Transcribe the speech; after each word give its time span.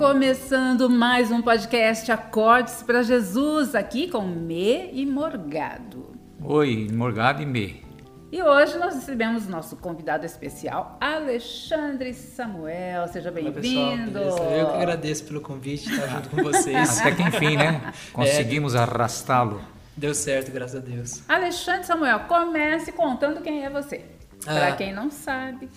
Começando 0.00 0.88
mais 0.88 1.30
um 1.30 1.42
podcast 1.42 2.10
Acordes 2.10 2.82
para 2.82 3.02
Jesus, 3.02 3.74
aqui 3.74 4.08
com 4.08 4.22
Me 4.22 4.88
e 4.94 5.04
Morgado. 5.04 6.12
Oi, 6.42 6.88
Morgado 6.90 7.42
e 7.42 7.46
Me. 7.46 7.84
E 8.32 8.42
hoje 8.42 8.78
nós 8.78 8.94
recebemos 8.94 9.46
nosso 9.46 9.76
convidado 9.76 10.24
especial, 10.24 10.96
Alexandre 10.98 12.14
Samuel. 12.14 13.08
Seja 13.08 13.30
bem-vindo. 13.30 14.18
Eu 14.18 14.68
que 14.68 14.76
agradeço 14.78 15.24
pelo 15.24 15.42
convite, 15.42 15.92
estar 15.92 16.06
junto 16.06 16.30
com 16.30 16.44
vocês. 16.44 16.98
Até 16.98 17.14
que 17.16 17.22
enfim, 17.22 17.58
né? 17.58 17.92
Conseguimos 18.10 18.74
é, 18.74 18.78
arrastá-lo. 18.78 19.60
Deu 19.94 20.14
certo, 20.14 20.50
graças 20.50 20.76
a 20.76 20.80
Deus. 20.80 21.22
Alexandre 21.28 21.84
Samuel, 21.84 22.20
comece 22.20 22.90
contando 22.90 23.42
quem 23.42 23.66
é 23.66 23.68
você. 23.68 24.06
Ah, 24.46 24.54
Para 24.54 24.76
quem 24.76 24.94
não 24.94 25.10
sabe. 25.10 25.68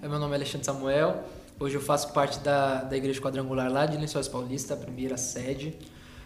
Meu 0.00 0.20
nome 0.20 0.30
é 0.30 0.36
Alexandre 0.36 0.64
Samuel. 0.64 1.41
Hoje 1.62 1.76
eu 1.76 1.80
faço 1.80 2.12
parte 2.12 2.40
da, 2.40 2.82
da 2.82 2.96
Igreja 2.96 3.20
Quadrangular 3.20 3.70
lá 3.70 3.86
de 3.86 3.96
Lençóis 3.96 4.26
Paulista, 4.26 4.74
a 4.74 4.76
primeira 4.76 5.16
sede. 5.16 5.78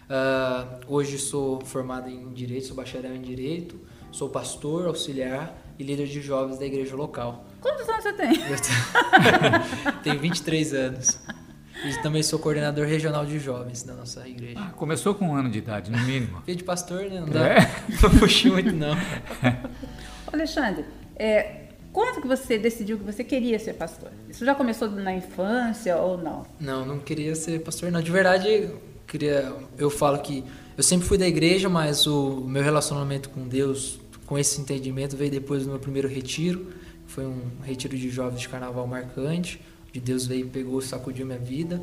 Uh, 0.09 0.79
hoje 0.87 1.19
sou 1.19 1.61
formado 1.61 2.09
em 2.09 2.33
Direito, 2.33 2.65
sou 2.65 2.75
bacharel 2.75 3.15
em 3.15 3.21
Direito, 3.21 3.79
sou 4.11 4.29
pastor, 4.29 4.87
auxiliar 4.87 5.55
e 5.77 5.83
líder 5.83 6.07
de 6.07 6.21
jovens 6.21 6.57
da 6.57 6.65
igreja 6.65 6.95
local. 6.95 7.45
Quantos 7.61 7.87
anos 7.87 8.01
você 8.01 8.13
tem? 8.13 8.31
Eu 9.85 10.01
tenho 10.01 10.19
23 10.19 10.73
anos. 10.73 11.19
E 11.85 12.01
também 12.01 12.23
sou 12.23 12.39
coordenador 12.39 12.87
regional 12.87 13.23
de 13.23 13.37
jovens 13.37 13.83
da 13.83 13.93
nossa 13.93 14.27
igreja. 14.27 14.59
Ah, 14.59 14.71
começou 14.71 15.13
com 15.13 15.25
um 15.25 15.35
ano 15.35 15.51
de 15.51 15.59
idade, 15.59 15.91
no 15.91 15.99
mínimo. 15.99 16.41
Filho 16.47 16.57
de 16.57 16.63
pastor, 16.63 17.03
né? 17.03 17.19
Não 17.19 17.29
dá. 17.29 17.47
É? 17.47 17.57
Não 18.01 18.09
puxei 18.17 18.49
muito, 18.49 18.71
não. 18.71 18.97
Alexandre, 20.33 20.83
é, 21.15 21.66
quando 21.97 22.21
que 22.21 22.27
você 22.27 22.59
decidiu 22.59 22.99
que 22.99 23.03
você 23.03 23.23
queria 23.23 23.57
ser 23.57 23.73
pastor? 23.73 24.11
Isso 24.29 24.45
já 24.45 24.53
começou 24.53 24.87
na 24.87 25.15
infância 25.15 25.97
ou 25.97 26.15
não? 26.15 26.45
Não, 26.59 26.85
não 26.85 26.99
queria 26.99 27.33
ser 27.33 27.59
pastor, 27.63 27.91
não. 27.91 28.03
De 28.03 28.11
verdade, 28.11 28.69
queria, 29.07 29.51
eu 29.79 29.89
falo 29.89 30.19
que 30.19 30.43
eu 30.77 30.83
sempre 30.83 31.07
fui 31.07 31.17
da 31.17 31.27
igreja, 31.27 31.67
mas 31.67 32.05
o 32.05 32.41
meu 32.41 32.61
relacionamento 32.61 33.29
com 33.31 33.47
Deus, 33.47 33.99
com 34.27 34.37
esse 34.37 34.61
entendimento, 34.61 35.17
veio 35.17 35.31
depois 35.31 35.63
do 35.63 35.71
meu 35.71 35.79
primeiro 35.79 36.07
retiro. 36.07 36.67
Foi 37.07 37.25
um 37.25 37.41
retiro 37.63 37.97
de 37.97 38.11
jovens 38.11 38.41
de 38.41 38.47
carnaval 38.47 38.85
marcante, 38.85 39.59
de 39.91 39.99
Deus 39.99 40.27
veio, 40.27 40.47
pegou, 40.49 40.79
sacudiu 40.81 41.25
minha 41.25 41.39
vida. 41.39 41.81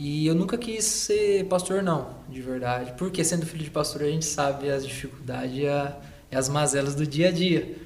E 0.00 0.26
eu 0.26 0.34
nunca 0.34 0.58
quis 0.58 0.84
ser 0.84 1.44
pastor, 1.44 1.80
não, 1.80 2.08
de 2.28 2.42
verdade. 2.42 2.94
Porque 2.98 3.22
sendo 3.22 3.46
filho 3.46 3.62
de 3.62 3.70
pastor, 3.70 4.02
a 4.02 4.06
gente 4.06 4.24
sabe 4.24 4.68
as 4.68 4.84
dificuldades 4.84 5.56
e, 5.56 6.34
as 6.34 6.48
mazelas 6.48 6.96
do 6.96 7.06
dia 7.06 7.28
a 7.28 7.30
dia. 7.30 7.83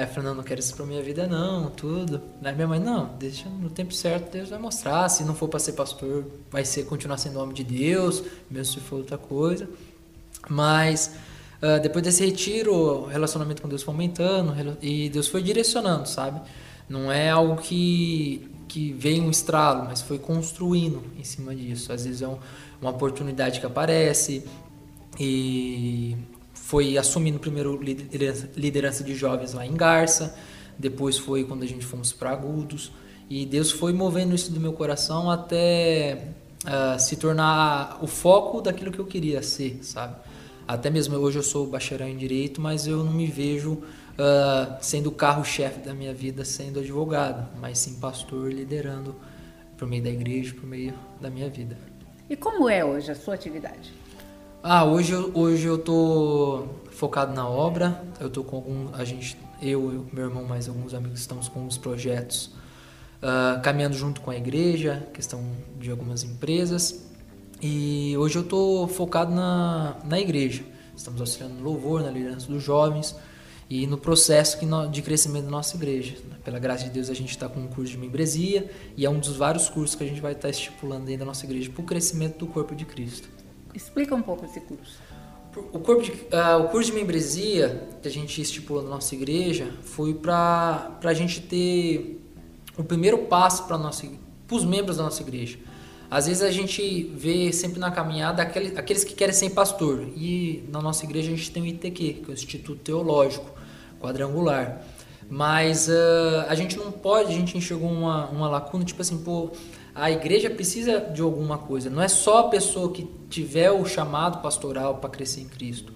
Aí 0.00 0.06
eu 0.06 0.08
falei, 0.08 0.30
não, 0.30 0.36
não 0.36 0.42
quero 0.42 0.60
isso 0.60 0.74
pra 0.74 0.86
minha 0.86 1.02
vida 1.02 1.26
não, 1.26 1.68
tudo. 1.68 2.22
Aí 2.42 2.54
minha 2.54 2.66
mãe, 2.66 2.80
não, 2.80 3.10
deixa 3.18 3.50
no 3.50 3.68
tempo 3.68 3.92
certo, 3.92 4.32
Deus 4.32 4.48
vai 4.48 4.58
mostrar. 4.58 5.06
Se 5.10 5.22
não 5.24 5.34
for 5.34 5.46
para 5.46 5.60
ser 5.60 5.72
pastor, 5.72 6.24
vai 6.50 6.64
ser 6.64 6.86
continuar 6.86 7.18
sendo 7.18 7.38
homem 7.38 7.54
de 7.54 7.62
Deus, 7.62 8.22
mesmo 8.50 8.72
se 8.72 8.80
for 8.80 8.96
outra 8.96 9.18
coisa. 9.18 9.68
Mas 10.48 11.14
uh, 11.62 11.78
depois 11.82 12.02
desse 12.02 12.24
retiro, 12.24 12.74
o 12.74 13.06
relacionamento 13.06 13.60
com 13.60 13.68
Deus 13.68 13.82
foi 13.82 13.92
aumentando 13.92 14.54
e 14.80 15.10
Deus 15.10 15.28
foi 15.28 15.42
direcionando, 15.42 16.08
sabe? 16.08 16.40
Não 16.88 17.12
é 17.12 17.28
algo 17.28 17.56
que, 17.60 18.50
que 18.68 18.94
veio 18.94 19.22
um 19.22 19.30
estralo, 19.30 19.84
mas 19.84 20.00
foi 20.00 20.18
construindo 20.18 21.02
em 21.18 21.24
cima 21.24 21.54
disso. 21.54 21.92
Às 21.92 22.06
vezes 22.06 22.22
é 22.22 22.26
um, 22.26 22.38
uma 22.80 22.90
oportunidade 22.90 23.60
que 23.60 23.66
aparece 23.66 24.44
e 25.18 26.16
foi 26.70 26.96
assumindo 26.96 27.40
primeiro 27.40 27.80
liderança, 27.82 29.02
de 29.02 29.12
jovens 29.12 29.54
lá 29.54 29.66
em 29.66 29.74
Garça, 29.74 30.36
depois 30.78 31.18
foi 31.18 31.42
quando 31.42 31.64
a 31.64 31.66
gente 31.66 31.84
fomos 31.84 32.12
para 32.12 32.30
Agudos, 32.30 32.92
e 33.28 33.44
Deus 33.44 33.72
foi 33.72 33.92
movendo 33.92 34.36
isso 34.36 34.52
do 34.52 34.60
meu 34.60 34.72
coração 34.72 35.28
até 35.28 36.28
uh, 36.64 36.96
se 36.96 37.16
tornar 37.16 37.98
o 38.00 38.06
foco 38.06 38.60
daquilo 38.60 38.92
que 38.92 39.00
eu 39.00 39.04
queria 39.04 39.42
ser, 39.42 39.80
sabe? 39.82 40.14
Até 40.66 40.90
mesmo 40.90 41.16
hoje 41.16 41.40
eu 41.40 41.42
sou 41.42 41.66
bacharel 41.66 42.06
em 42.06 42.16
direito, 42.16 42.60
mas 42.60 42.86
eu 42.86 42.98
não 43.02 43.12
me 43.12 43.26
vejo 43.26 43.72
uh, 43.72 44.76
sendo 44.80 45.08
o 45.08 45.12
carro-chefe 45.12 45.80
da 45.80 45.92
minha 45.92 46.14
vida, 46.14 46.44
sendo 46.44 46.78
advogado, 46.78 47.48
mas 47.60 47.78
sim 47.78 47.94
pastor, 47.98 48.52
liderando 48.52 49.16
por 49.76 49.88
meio 49.88 50.04
da 50.04 50.10
igreja, 50.10 50.54
por 50.54 50.68
meio 50.68 50.94
da 51.20 51.30
minha 51.30 51.50
vida. 51.50 51.76
E 52.28 52.36
como 52.36 52.68
é 52.68 52.84
hoje 52.84 53.10
a 53.10 53.16
sua 53.16 53.34
atividade? 53.34 53.99
Ah, 54.62 54.84
hoje, 54.84 55.14
hoje 55.14 55.66
eu 55.66 55.78
tô 55.78 56.66
focado 56.90 57.32
na 57.32 57.48
obra. 57.48 58.04
Eu 58.20 58.28
tô 58.28 58.44
com 58.44 58.56
algum. 58.56 58.94
A 58.94 59.04
gente, 59.04 59.34
eu 59.62 60.06
meu 60.12 60.26
irmão, 60.26 60.44
mais 60.44 60.68
alguns 60.68 60.92
amigos, 60.92 61.20
estamos 61.20 61.48
com 61.48 61.60
uns 61.60 61.78
projetos 61.78 62.50
uh, 63.22 63.58
caminhando 63.62 63.96
junto 63.96 64.20
com 64.20 64.30
a 64.30 64.36
igreja, 64.36 65.08
questão 65.14 65.42
de 65.78 65.90
algumas 65.90 66.24
empresas. 66.24 67.06
E 67.62 68.14
hoje 68.18 68.36
eu 68.36 68.44
tô 68.44 68.86
focado 68.86 69.34
na, 69.34 69.96
na 70.04 70.20
igreja. 70.20 70.62
Estamos 70.94 71.22
auxiliando 71.22 71.54
no 71.54 71.62
louvor, 71.62 72.02
na 72.02 72.10
liderança 72.10 72.46
dos 72.46 72.62
jovens 72.62 73.16
e 73.70 73.86
no 73.86 73.96
processo 73.96 74.58
de 74.90 75.00
crescimento 75.00 75.44
da 75.44 75.50
nossa 75.50 75.74
igreja. 75.74 76.18
Pela 76.44 76.58
graça 76.58 76.84
de 76.84 76.90
Deus, 76.90 77.08
a 77.08 77.14
gente 77.14 77.30
está 77.30 77.48
com 77.48 77.60
um 77.60 77.66
curso 77.66 77.92
de 77.92 77.98
membresia 77.98 78.70
e 78.94 79.06
é 79.06 79.10
um 79.10 79.20
dos 79.20 79.36
vários 79.36 79.70
cursos 79.70 79.96
que 79.96 80.04
a 80.04 80.06
gente 80.06 80.20
vai 80.20 80.32
estar 80.32 80.42
tá 80.42 80.50
estipulando 80.50 81.06
dentro 81.06 81.20
da 81.20 81.24
nossa 81.24 81.46
igreja 81.46 81.70
para 81.70 81.80
o 81.80 81.84
crescimento 81.86 82.40
do 82.40 82.46
corpo 82.46 82.74
de 82.74 82.84
Cristo. 82.84 83.39
Explica 83.74 84.14
um 84.14 84.22
pouco 84.22 84.44
esse 84.44 84.60
curso. 84.60 84.98
O, 85.56 85.80
corpo 85.80 86.02
de, 86.02 86.12
uh, 86.12 86.64
o 86.64 86.68
curso 86.68 86.90
de 86.90 86.96
membresia 86.96 87.88
que 88.00 88.06
a 88.06 88.10
gente 88.10 88.40
estipulou 88.40 88.82
na 88.82 88.90
nossa 88.90 89.14
igreja 89.14 89.72
foi 89.82 90.14
para 90.14 90.98
a 91.02 91.14
gente 91.14 91.40
ter 91.40 92.20
o 92.78 92.84
primeiro 92.84 93.18
passo 93.18 93.64
para 93.66 93.76
os 94.50 94.64
membros 94.64 94.96
da 94.96 95.02
nossa 95.02 95.22
igreja. 95.22 95.58
Às 96.10 96.26
vezes 96.26 96.42
a 96.42 96.50
gente 96.50 97.04
vê 97.14 97.52
sempre 97.52 97.78
na 97.78 97.90
caminhada 97.90 98.42
aqueles, 98.42 98.76
aqueles 98.76 99.04
que 99.04 99.14
querem 99.14 99.34
ser 99.34 99.50
pastor. 99.50 100.08
E 100.16 100.64
na 100.68 100.80
nossa 100.80 101.04
igreja 101.04 101.32
a 101.32 101.36
gente 101.36 101.50
tem 101.50 101.62
o 101.62 101.66
ITQ, 101.66 102.12
que 102.12 102.24
é 102.26 102.30
o 102.30 102.32
Instituto 102.32 102.80
Teológico 102.82 103.50
Quadrangular. 104.00 104.82
Mas 105.28 105.88
uh, 105.88 106.46
a 106.48 106.54
gente 106.56 106.76
não 106.76 106.90
pode, 106.90 107.28
a 107.28 107.32
gente 107.32 107.56
enxergou 107.56 107.88
uma, 107.88 108.26
uma 108.26 108.48
lacuna, 108.48 108.84
tipo 108.84 109.00
assim, 109.00 109.18
pô, 109.18 109.50
a 109.94 110.10
igreja 110.10 110.48
precisa 110.50 111.00
de 111.00 111.20
alguma 111.20 111.58
coisa. 111.58 111.90
Não 111.90 112.02
é 112.02 112.08
só 112.08 112.40
a 112.40 112.48
pessoa 112.48 112.92
que 112.92 113.08
tiver 113.28 113.70
o 113.70 113.84
chamado 113.84 114.40
pastoral 114.40 114.96
para 114.96 115.10
crescer 115.10 115.40
em 115.40 115.48
Cristo. 115.48 115.92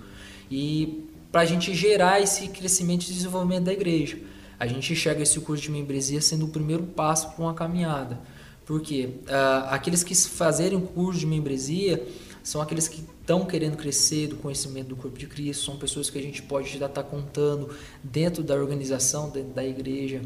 E 0.50 1.04
para 1.30 1.42
a 1.42 1.44
gente 1.44 1.74
gerar 1.74 2.20
esse 2.20 2.48
crescimento 2.48 3.02
e 3.02 3.12
desenvolvimento 3.12 3.64
da 3.64 3.72
igreja. 3.72 4.18
A 4.58 4.68
gente 4.68 4.92
enxerga 4.92 5.22
esse 5.22 5.40
curso 5.40 5.64
de 5.64 5.70
membresia 5.70 6.20
sendo 6.20 6.46
o 6.46 6.48
primeiro 6.48 6.84
passo 6.84 7.30
para 7.32 7.44
uma 7.44 7.54
caminhada. 7.54 8.20
Porque 8.64 9.06
uh, 9.06 9.66
aqueles 9.70 10.04
que 10.04 10.14
fazerem 10.14 10.78
o 10.78 10.82
curso 10.82 11.18
de 11.18 11.26
membresia 11.26 12.06
são 12.42 12.60
aqueles 12.62 12.86
que 12.86 13.04
estão 13.20 13.44
querendo 13.44 13.76
crescer 13.76 14.28
do 14.28 14.36
conhecimento 14.36 14.88
do 14.88 14.96
corpo 14.96 15.18
de 15.18 15.26
Cristo, 15.26 15.64
são 15.64 15.76
pessoas 15.76 16.08
que 16.08 16.18
a 16.18 16.22
gente 16.22 16.42
pode 16.42 16.68
estar 16.68 16.88
tá 16.88 17.02
contando 17.02 17.70
dentro 18.02 18.42
da 18.42 18.54
organização, 18.54 19.28
dentro 19.28 19.54
da 19.54 19.64
igreja, 19.64 20.22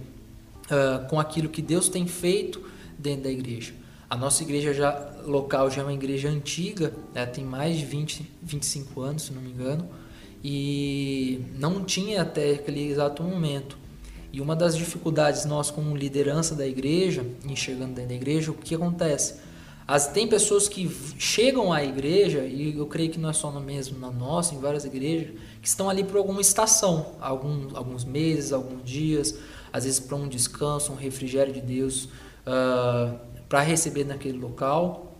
uh, 0.64 1.08
com 1.08 1.18
aquilo 1.18 1.48
que 1.48 1.62
Deus 1.62 1.88
tem 1.88 2.06
feito 2.06 2.60
dentro 2.98 3.24
da 3.24 3.30
igreja. 3.30 3.72
A 4.10 4.16
nossa 4.16 4.42
igreja 4.42 4.72
já 4.72 5.12
local 5.24 5.70
já 5.70 5.82
é 5.82 5.84
uma 5.84 5.92
igreja 5.92 6.28
antiga, 6.28 6.94
ela 7.14 7.26
tem 7.26 7.44
mais 7.44 7.76
de 7.76 7.84
20, 7.84 8.30
25 8.42 9.00
anos, 9.02 9.22
se 9.24 9.32
não 9.32 9.42
me 9.42 9.50
engano, 9.50 9.88
e 10.42 11.40
não 11.58 11.84
tinha 11.84 12.22
até 12.22 12.52
aquele 12.52 12.88
exato 12.88 13.22
momento. 13.22 13.76
E 14.32 14.40
uma 14.40 14.56
das 14.56 14.76
dificuldades 14.76 15.44
nós 15.44 15.70
como 15.70 15.96
liderança 15.96 16.54
da 16.54 16.66
igreja, 16.66 17.24
enxergando 17.44 17.94
dentro 17.94 18.08
da 18.08 18.14
igreja, 18.14 18.50
o 18.50 18.54
que 18.54 18.74
acontece? 18.74 19.34
As, 19.86 20.06
tem 20.06 20.26
pessoas 20.26 20.68
que 20.68 20.86
chegam 21.18 21.72
à 21.72 21.82
igreja, 21.82 22.40
e 22.40 22.76
eu 22.76 22.86
creio 22.86 23.10
que 23.10 23.18
não 23.18 23.30
é 23.30 23.32
só 23.32 23.50
no 23.50 23.60
mesmo, 23.60 23.98
na 23.98 24.10
nossa, 24.10 24.54
em 24.54 24.58
várias 24.58 24.84
igrejas, 24.84 25.34
que 25.62 25.66
estão 25.66 25.88
ali 25.88 26.04
por 26.04 26.18
alguma 26.18 26.42
estação, 26.42 27.14
alguns, 27.20 27.74
alguns 27.74 28.04
meses, 28.04 28.52
alguns 28.52 28.84
dias, 28.84 29.38
às 29.72 29.84
vezes 29.84 29.98
para 29.98 30.16
um 30.16 30.28
descanso, 30.28 30.92
um 30.92 30.94
refrigério 30.94 31.52
de 31.52 31.62
Deus, 31.62 32.08
uh, 32.48 32.50
ah, 32.50 33.14
para 33.48 33.60
receber 33.60 34.04
naquele 34.04 34.38
local. 34.38 35.12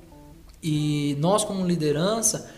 E 0.63 1.17
nós, 1.21 1.45
como 1.45 1.65
liderança, 1.65 2.51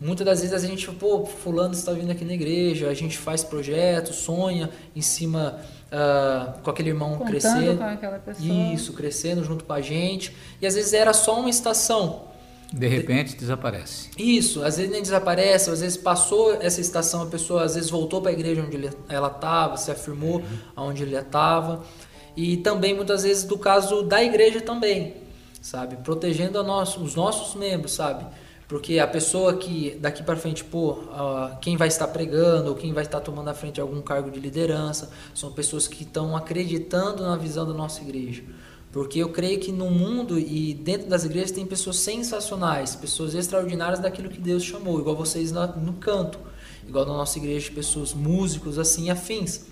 muitas 0.00 0.26
das 0.26 0.40
vezes 0.40 0.52
a 0.52 0.66
gente, 0.66 0.90
pô, 0.92 1.24
fulano 1.24 1.72
está 1.72 1.92
vindo 1.92 2.10
aqui 2.10 2.24
na 2.24 2.34
igreja, 2.34 2.88
a 2.88 2.94
gente 2.94 3.16
faz 3.16 3.42
projetos, 3.42 4.16
sonha 4.16 4.68
em 4.94 5.00
cima 5.00 5.58
uh, 5.86 6.60
com 6.60 6.70
aquele 6.70 6.90
irmão 6.90 7.12
Contando 7.12 7.28
crescendo. 7.28 7.78
Com 7.78 7.84
aquela 7.84 8.18
pessoa. 8.18 8.74
Isso, 8.74 8.92
crescendo 8.92 9.44
junto 9.44 9.64
com 9.64 9.72
a 9.72 9.80
gente. 9.80 10.36
E 10.60 10.66
às 10.66 10.74
vezes 10.74 10.92
era 10.92 11.12
só 11.12 11.40
uma 11.40 11.48
estação. 11.50 12.26
De 12.72 12.88
repente 12.88 13.30
de... 13.30 13.36
desaparece. 13.36 14.10
Isso, 14.18 14.62
às 14.64 14.76
vezes 14.76 14.90
nem 14.90 15.00
desaparece, 15.00 15.70
às 15.70 15.80
vezes 15.80 15.96
passou 15.96 16.54
essa 16.60 16.80
estação, 16.80 17.22
a 17.22 17.26
pessoa 17.26 17.62
às 17.62 17.76
vezes 17.76 17.88
voltou 17.88 18.20
para 18.20 18.32
a 18.32 18.34
igreja 18.34 18.60
onde 18.60 18.90
ela 19.08 19.28
estava, 19.28 19.76
se 19.76 19.90
afirmou 19.90 20.38
uhum. 20.38 20.44
onde 20.76 21.04
ele 21.04 21.16
estava 21.16 21.84
e 22.36 22.56
também 22.58 22.94
muitas 22.94 23.22
vezes 23.22 23.44
do 23.44 23.58
caso 23.58 24.02
da 24.02 24.22
igreja 24.22 24.60
também, 24.60 25.14
sabe? 25.60 25.96
Protegendo 25.96 26.60
os 26.60 27.14
nossos 27.14 27.54
membros, 27.54 27.92
sabe? 27.92 28.26
Porque 28.68 28.98
a 28.98 29.06
pessoa 29.06 29.54
que 29.56 29.96
daqui 30.00 30.24
para 30.24 30.36
frente, 30.36 30.64
pô, 30.64 30.92
uh, 30.92 31.56
quem 31.60 31.76
vai 31.76 31.86
estar 31.86 32.08
pregando 32.08 32.70
ou 32.70 32.74
quem 32.74 32.92
vai 32.92 33.04
estar 33.04 33.20
tomando 33.20 33.48
a 33.48 33.54
frente 33.54 33.80
algum 33.80 34.02
cargo 34.02 34.28
de 34.28 34.40
liderança, 34.40 35.08
são 35.32 35.52
pessoas 35.52 35.86
que 35.86 36.02
estão 36.02 36.36
acreditando 36.36 37.22
na 37.22 37.36
visão 37.36 37.64
da 37.64 37.72
nossa 37.72 38.02
igreja. 38.02 38.42
Porque 38.90 39.20
eu 39.20 39.28
creio 39.28 39.60
que 39.60 39.70
no 39.70 39.88
mundo 39.90 40.38
e 40.38 40.74
dentro 40.74 41.08
das 41.08 41.24
igrejas 41.24 41.52
tem 41.52 41.64
pessoas 41.64 41.96
sensacionais, 41.98 42.96
pessoas 42.96 43.34
extraordinárias 43.34 44.00
daquilo 44.00 44.28
que 44.28 44.40
Deus 44.40 44.64
chamou, 44.64 44.98
igual 44.98 45.14
vocês 45.14 45.52
no 45.52 45.92
canto, 46.00 46.38
igual 46.88 47.06
na 47.06 47.12
nossa 47.12 47.38
igreja, 47.38 47.70
pessoas 47.72 48.12
músicos 48.12 48.78
assim 48.78 49.10
afins. 49.10 49.66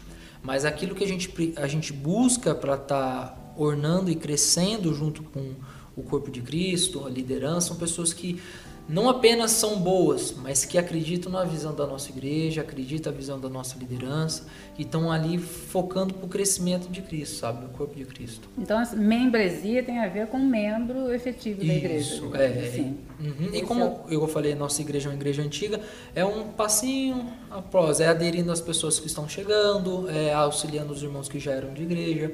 Mas 0.44 0.66
aquilo 0.66 0.94
que 0.94 1.02
a 1.02 1.08
gente, 1.08 1.54
a 1.56 1.66
gente 1.66 1.90
busca 1.90 2.54
para 2.54 2.74
estar 2.74 3.28
tá 3.28 3.54
ornando 3.56 4.10
e 4.10 4.14
crescendo 4.14 4.92
junto 4.92 5.22
com 5.22 5.54
o 5.96 6.02
corpo 6.02 6.30
de 6.30 6.42
Cristo, 6.42 7.06
a 7.06 7.08
liderança, 7.08 7.68
são 7.68 7.76
pessoas 7.76 8.12
que 8.12 8.38
não 8.86 9.08
apenas 9.08 9.52
são 9.52 9.78
boas, 9.78 10.34
mas 10.36 10.64
que 10.64 10.76
acreditam 10.76 11.32
na 11.32 11.42
visão 11.44 11.74
da 11.74 11.86
nossa 11.86 12.10
igreja, 12.10 12.60
acreditam 12.60 13.10
na 13.10 13.18
visão 13.18 13.40
da 13.40 13.48
nossa 13.48 13.78
liderança 13.78 14.44
e 14.78 14.82
estão 14.82 15.10
ali 15.10 15.38
focando 15.38 16.12
para 16.12 16.26
o 16.26 16.28
crescimento 16.28 16.88
de 16.88 17.00
Cristo, 17.00 17.36
sabe, 17.36 17.64
do 17.64 17.72
corpo 17.72 17.94
de 17.96 18.04
Cristo. 18.04 18.46
Então, 18.58 18.78
a 18.78 18.84
membresia 18.94 19.82
tem 19.82 20.00
a 20.00 20.08
ver 20.08 20.26
com 20.26 20.38
membro 20.38 21.12
efetivo 21.12 21.64
da 21.64 21.72
igreja. 21.72 22.14
Isso, 22.14 22.36
é. 22.36 22.70
Sim. 22.70 22.98
Uhum. 23.18 23.54
E 23.54 23.62
como 23.62 23.82
é 23.82 24.14
eu 24.14 24.28
falei, 24.28 24.54
nossa 24.54 24.82
igreja 24.82 25.08
é 25.08 25.12
uma 25.12 25.16
igreja 25.16 25.42
antiga, 25.42 25.80
é 26.14 26.24
um 26.24 26.48
passinho 26.48 27.26
após, 27.50 28.00
é 28.00 28.08
aderindo 28.08 28.52
às 28.52 28.60
pessoas 28.60 29.00
que 29.00 29.06
estão 29.06 29.26
chegando, 29.26 30.10
é 30.10 30.34
auxiliando 30.34 30.92
os 30.92 31.02
irmãos 31.02 31.26
que 31.26 31.38
já 31.38 31.52
eram 31.52 31.72
de 31.72 31.82
igreja, 31.82 32.32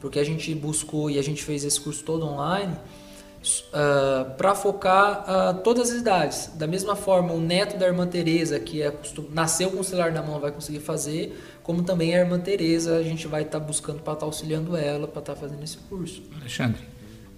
porque 0.00 0.18
a 0.18 0.24
gente 0.24 0.54
buscou 0.54 1.10
e 1.10 1.18
a 1.18 1.22
gente 1.22 1.44
fez 1.44 1.62
esse 1.62 1.78
curso 1.78 2.02
todo 2.02 2.24
online 2.24 2.74
uh, 3.42 3.66
ah, 3.72 4.24
para 4.36 4.54
focar 4.54 5.24
uh, 5.24 5.58
todas 5.62 5.90
as 5.90 6.00
idades. 6.00 6.50
Da 6.54 6.66
mesma 6.66 6.94
forma, 6.94 7.32
o 7.32 7.40
neto 7.40 7.78
da 7.78 7.86
irmã 7.86 8.06
Teresa, 8.06 8.58
que 8.60 8.82
é 8.82 8.92
nasceu 9.30 9.70
com 9.70 9.80
o 9.80 9.84
celular 9.84 10.12
na 10.12 10.22
mão, 10.22 10.38
vai 10.38 10.50
conseguir 10.50 10.80
fazer, 10.80 11.38
como 11.62 11.82
também 11.82 12.14
a 12.14 12.18
irmã 12.18 12.38
Teresa, 12.38 12.96
a 12.96 13.02
gente 13.02 13.26
vai 13.26 13.42
estar 13.42 13.60
tá 13.60 13.64
buscando 13.64 14.02
para 14.02 14.12
estar 14.12 14.20
tá 14.20 14.26
auxiliando 14.26 14.76
ela, 14.76 15.06
para 15.06 15.20
estar 15.20 15.34
tá 15.34 15.40
fazendo 15.40 15.62
esse 15.62 15.78
curso. 15.78 16.22
Alexandre, 16.40 16.82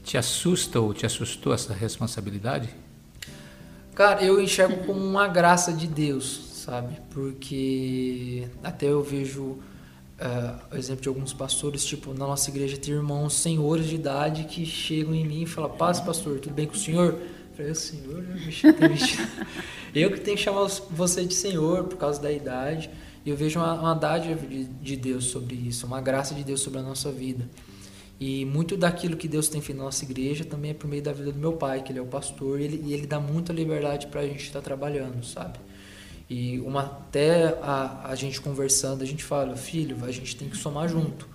te 0.04 0.18
assusta 0.18 0.80
ou 0.80 0.92
te 0.92 1.06
assustou 1.06 1.54
essa 1.54 1.72
responsabilidade? 1.72 2.68
Cara, 3.94 4.24
eu 4.24 4.40
enxergo 4.40 4.86
como 4.86 5.00
uma 5.00 5.28
graça 5.28 5.72
de 5.72 5.86
Deus, 5.86 6.62
sabe? 6.64 6.98
Porque 7.10 8.48
até 8.64 8.86
eu 8.86 9.02
vejo 9.02 9.58
uh, 10.22 10.76
exemplo 10.76 11.02
de 11.02 11.08
alguns 11.08 11.32
pastores, 11.32 11.84
tipo, 11.84 12.14
na 12.14 12.26
nossa 12.26 12.48
igreja 12.48 12.76
tem 12.76 12.94
irmãos 12.94 13.34
senhores 13.34 13.86
de 13.86 13.96
idade 13.96 14.44
que 14.44 14.64
chegam 14.64 15.14
em 15.14 15.26
mim 15.26 15.42
e 15.42 15.46
falam, 15.46 15.70
paz 15.70 16.00
pastor, 16.00 16.38
tudo 16.38 16.54
bem 16.54 16.66
com 16.66 16.74
o 16.74 16.78
senhor? 16.78 17.14
Eu 17.14 17.56
falei, 17.56 17.72
o 17.72 17.74
senhor, 17.74 18.24
eu 19.94 20.10
que 20.10 20.20
tenho 20.20 20.36
que 20.36 20.42
chamar 20.42 20.66
você 20.90 21.24
de 21.24 21.34
senhor 21.34 21.84
por 21.84 21.98
causa 21.98 22.20
da 22.20 22.32
idade. 22.32 22.88
E 23.24 23.30
eu 23.30 23.36
vejo 23.36 23.60
uma, 23.60 23.74
uma 23.74 23.94
dádiva 23.94 24.34
de, 24.46 24.64
de 24.64 24.96
Deus 24.96 25.26
sobre 25.26 25.54
isso, 25.54 25.86
uma 25.86 26.00
graça 26.00 26.34
de 26.34 26.42
Deus 26.42 26.60
sobre 26.60 26.80
a 26.80 26.82
nossa 26.82 27.12
vida. 27.12 27.48
E 28.18 28.44
muito 28.44 28.76
daquilo 28.76 29.16
que 29.16 29.28
Deus 29.28 29.48
tem 29.48 29.60
feito 29.60 29.78
na 29.78 29.84
nossa 29.84 30.04
igreja 30.04 30.44
também 30.44 30.70
é 30.70 30.74
por 30.74 30.88
meio 30.88 31.02
da 31.02 31.12
vida 31.12 31.32
do 31.32 31.38
meu 31.38 31.52
pai, 31.52 31.82
que 31.82 31.92
ele 31.92 31.98
é 31.98 32.02
o 32.02 32.06
pastor, 32.06 32.60
e 32.60 32.64
ele, 32.64 32.82
e 32.86 32.92
ele 32.94 33.06
dá 33.06 33.20
muita 33.20 33.52
liberdade 33.52 34.06
para 34.08 34.20
a 34.20 34.26
gente 34.26 34.44
estar 34.44 34.60
tá 34.60 34.64
trabalhando, 34.64 35.24
sabe? 35.24 35.58
E 36.28 36.60
uma, 36.60 36.82
até 36.82 37.58
a, 37.62 38.08
a 38.08 38.14
gente 38.14 38.40
conversando, 38.40 39.02
a 39.02 39.06
gente 39.06 39.22
fala, 39.24 39.56
filho, 39.56 39.96
a 40.04 40.10
gente 40.10 40.36
tem 40.36 40.48
que 40.48 40.56
somar 40.56 40.88
junto. 40.88 41.28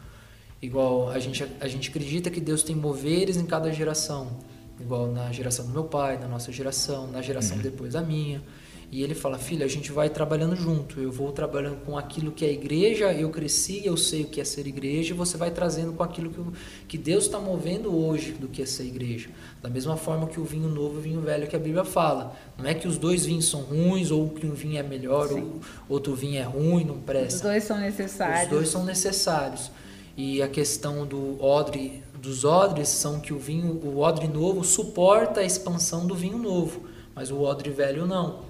Igual 0.62 1.10
a 1.10 1.20
gente, 1.20 1.46
a 1.60 1.68
gente 1.68 1.90
acredita 1.90 2.30
que 2.30 2.40
Deus 2.40 2.64
tem 2.64 2.76
moveres 2.76 3.38
em 3.38 3.46
cada 3.46 3.72
geração. 3.72 4.40
Igual 4.80 5.12
na 5.12 5.32
geração 5.32 5.66
do 5.66 5.72
meu 5.72 5.84
pai, 5.84 6.18
na 6.18 6.28
nossa 6.28 6.52
geração, 6.52 7.08
na 7.08 7.22
geração 7.22 7.58
uhum. 7.58 7.64
depois 7.64 7.94
da 7.94 8.02
minha. 8.02 8.42
E 8.90 9.04
ele 9.04 9.14
fala, 9.14 9.38
filho, 9.38 9.66
a 9.66 9.68
gente 9.68 9.92
vai 9.92 10.10
trabalhando 10.10 10.56
junto. 10.56 11.02
Eu 11.02 11.12
vou 11.12 11.34
trabalhando 11.34 11.84
com 11.84 11.98
aquilo 11.98 12.32
que 12.32 12.46
é 12.46 12.52
igreja, 12.54 13.12
eu 13.12 13.30
cresci, 13.30 13.82
eu 13.86 13.98
sei 13.98 14.22
o 14.22 14.28
que 14.28 14.40
é 14.40 14.46
ser 14.46 14.66
igreja, 14.66 15.14
e 15.14 15.18
você 15.18 15.36
vai 15.36 15.52
trazendo 15.52 15.92
com 15.92 16.04
aquilo 16.04 16.30
que, 16.30 16.42
que 16.88 16.98
Deus 16.98 17.26
está 17.26 17.38
movendo 17.38 17.94
hoje 17.94 18.32
do 18.32 18.48
que 18.48 18.62
é 18.62 18.66
ser 18.66 18.86
igreja. 18.86 19.30
Da 19.62 19.70
mesma 19.70 19.98
forma 19.98 20.28
que 20.28 20.40
o 20.40 20.46
vinho 20.46 20.70
novo 20.70 20.96
e 20.96 20.98
o 21.00 21.02
vinho 21.02 21.22
velho 21.22 21.48
que 21.48 21.56
a 21.56 21.60
Bíblia 21.60 21.84
fala. 21.84 22.34
Não 22.58 22.66
é 22.66 22.74
que 22.74 22.88
os 22.88 22.98
dois 22.98 23.26
vinhos 23.26 23.50
são 23.50 23.62
ruins, 23.62 24.10
ou 24.10 24.30
que 24.30 24.48
um 24.48 24.54
vinho 24.54 24.78
é 24.78 24.84
melhor, 24.84 25.28
Sim. 25.28 25.42
ou 25.42 25.62
outro 25.90 26.16
vinho 26.16 26.40
é 26.40 26.44
ruim, 26.44 26.86
não 26.86 26.98
presta. 26.98 27.36
Os 27.36 27.42
dois 27.42 27.64
são 27.66 27.78
necessários. 27.80 28.44
Os 28.44 28.50
dois 28.50 28.70
são 28.70 28.86
necessários. 28.86 29.70
E 30.16 30.42
a 30.42 30.48
questão 30.48 31.06
do 31.06 31.44
odre, 31.44 32.02
dos 32.20 32.46
odres 32.46 32.88
são 32.88 33.20
que 33.20 33.34
o 33.34 33.38
vinho, 33.38 33.74
o 33.84 34.00
odre 34.00 34.28
novo 34.30 34.64
suporta 34.64 35.42
a 35.42 35.44
expansão 35.44 36.08
do 36.08 36.16
vinho 36.16 36.38
novo, 36.38 36.84
mas 37.14 37.30
o 37.30 37.42
odre 37.42 37.70
velho 37.70 38.08
não. 38.08 38.47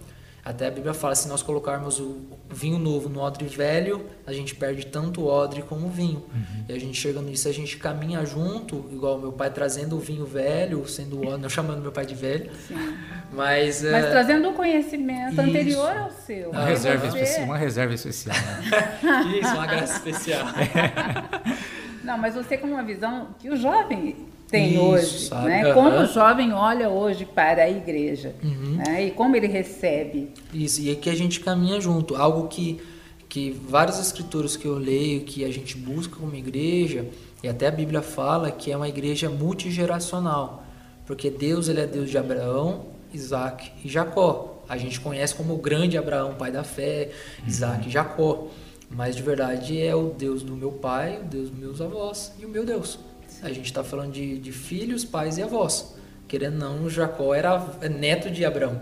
Até 0.48 0.68
a 0.68 0.72
Bíblia 0.72 0.94
fala, 0.94 1.14
se 1.14 1.28
nós 1.28 1.44
colocarmos 1.44 2.00
o 2.00 2.22
vinho 2.50 2.80
novo 2.80 3.10
no 3.10 3.20
odre 3.20 3.46
velho, 3.48 4.06
a 4.26 4.32
gente 4.32 4.56
perde 4.56 4.86
tanto 4.86 5.24
o 5.24 5.28
odre 5.28 5.62
como 5.62 5.88
o 5.88 5.90
vinho. 5.90 6.24
Uhum. 6.34 6.64
E 6.70 6.74
a 6.74 6.80
gente 6.80 6.98
chega 6.98 7.22
nisso, 7.22 7.50
a 7.50 7.52
gente 7.52 7.76
caminha 7.76 8.26
junto, 8.26 8.86
igual 8.90 9.20
meu 9.20 9.34
pai 9.34 9.50
trazendo 9.50 9.98
o 9.98 10.00
vinho 10.00 10.26
velho, 10.26 10.88
sendo 10.88 11.18
o 11.18 11.28
odre, 11.28 11.42
não 11.42 11.50
chamando 11.52 11.82
meu 11.82 11.92
pai 11.92 12.06
de 12.06 12.16
velho. 12.16 12.50
Sim. 12.66 12.76
Mas, 13.30 13.84
mas 13.84 14.06
é... 14.06 14.10
trazendo 14.10 14.48
um 14.48 14.54
conhecimento 14.54 15.34
isso. 15.34 15.42
anterior 15.42 15.98
ao 15.98 16.12
seu. 16.12 16.52
Uma, 16.52 16.64
reserva, 16.64 17.08
especial, 17.08 17.46
uma 17.46 17.58
reserva 17.58 17.94
especial. 17.94 18.38
Né? 18.38 19.40
isso, 19.42 19.54
uma 19.54 19.68
graça 19.68 19.98
especial. 19.98 20.48
não, 22.06 22.18
mas 22.18 22.36
você 22.36 22.58
com 22.58 22.68
uma 22.68 22.84
visão 22.84 23.36
que 23.38 23.50
o 23.50 23.58
jovem 23.58 24.16
tem 24.50 24.74
Isso, 24.74 24.82
hoje, 24.82 25.20
sabe? 25.28 25.48
né? 25.48 25.68
Uhum. 25.68 25.74
Como 25.74 25.90
o 26.00 26.06
jovem 26.06 26.54
olha 26.54 26.90
hoje 26.90 27.26
para 27.26 27.64
a 27.64 27.70
igreja, 27.70 28.34
uhum. 28.44 28.78
né? 28.78 29.06
E 29.06 29.12
como 29.12 29.36
ele 29.36 29.48
recebe. 29.48 30.32
Isso, 30.54 30.82
e 30.82 30.92
aqui 30.92 31.10
a 31.10 31.16
gente 31.16 31.40
caminha 31.40 31.80
junto, 31.82 32.16
algo 32.16 32.48
que 32.48 32.80
que 33.30 33.52
vários 33.52 34.00
escritores 34.00 34.56
que 34.56 34.66
eu 34.66 34.78
leio, 34.78 35.22
que 35.22 35.44
a 35.44 35.52
gente 35.52 35.78
busca 35.78 36.16
como 36.16 36.34
igreja, 36.36 37.06
e 37.44 37.48
até 37.48 37.68
a 37.68 37.72
Bíblia 37.72 38.02
fala 38.02 38.52
que 38.52 38.72
é 38.72 38.78
uma 38.78 38.88
igreja 38.88 39.30
multigeracional, 39.30 40.64
porque 41.06 41.30
Deus 41.30 41.68
ele 41.68 41.82
é 41.82 41.86
Deus 41.86 42.10
de 42.10 42.18
Abraão, 42.18 42.86
Isaac 43.14 43.72
e 43.84 43.90
Jacó. 43.90 44.64
A 44.68 44.78
gente 44.78 45.00
conhece 45.00 45.36
como 45.36 45.54
o 45.54 45.58
grande 45.58 45.98
Abraão, 45.98 46.36
pai 46.36 46.52
da 46.52 46.64
fé, 46.64 47.12
Isaac 47.46 47.84
uhum. 47.84 47.88
e 47.88 47.92
Jacó. 47.92 48.48
Mas 48.90 49.16
de 49.16 49.22
verdade 49.22 49.82
é 49.82 49.94
o 49.94 50.10
Deus 50.18 50.44
do 50.44 50.56
meu 50.56 50.72
pai, 50.72 51.20
o 51.22 51.26
Deus 51.26 51.50
dos 51.50 51.60
meus 51.60 51.82
avós 51.82 52.34
e 52.40 52.46
o 52.46 52.50
meu 52.50 52.66
Deus. 52.66 52.98
A 53.42 53.50
gente 53.50 53.66
está 53.66 53.84
falando 53.84 54.14
de, 54.14 54.40
de 54.40 54.52
filhos, 54.52 55.06
pais 55.06 55.38
e 55.38 55.44
avós. 55.44 55.96
Querendo 56.28 56.64
ou 56.66 56.74
não, 56.74 56.90
Jacó 56.90 57.34
era 57.34 57.66
neto 57.90 58.30
de 58.30 58.44
Abraão. 58.44 58.82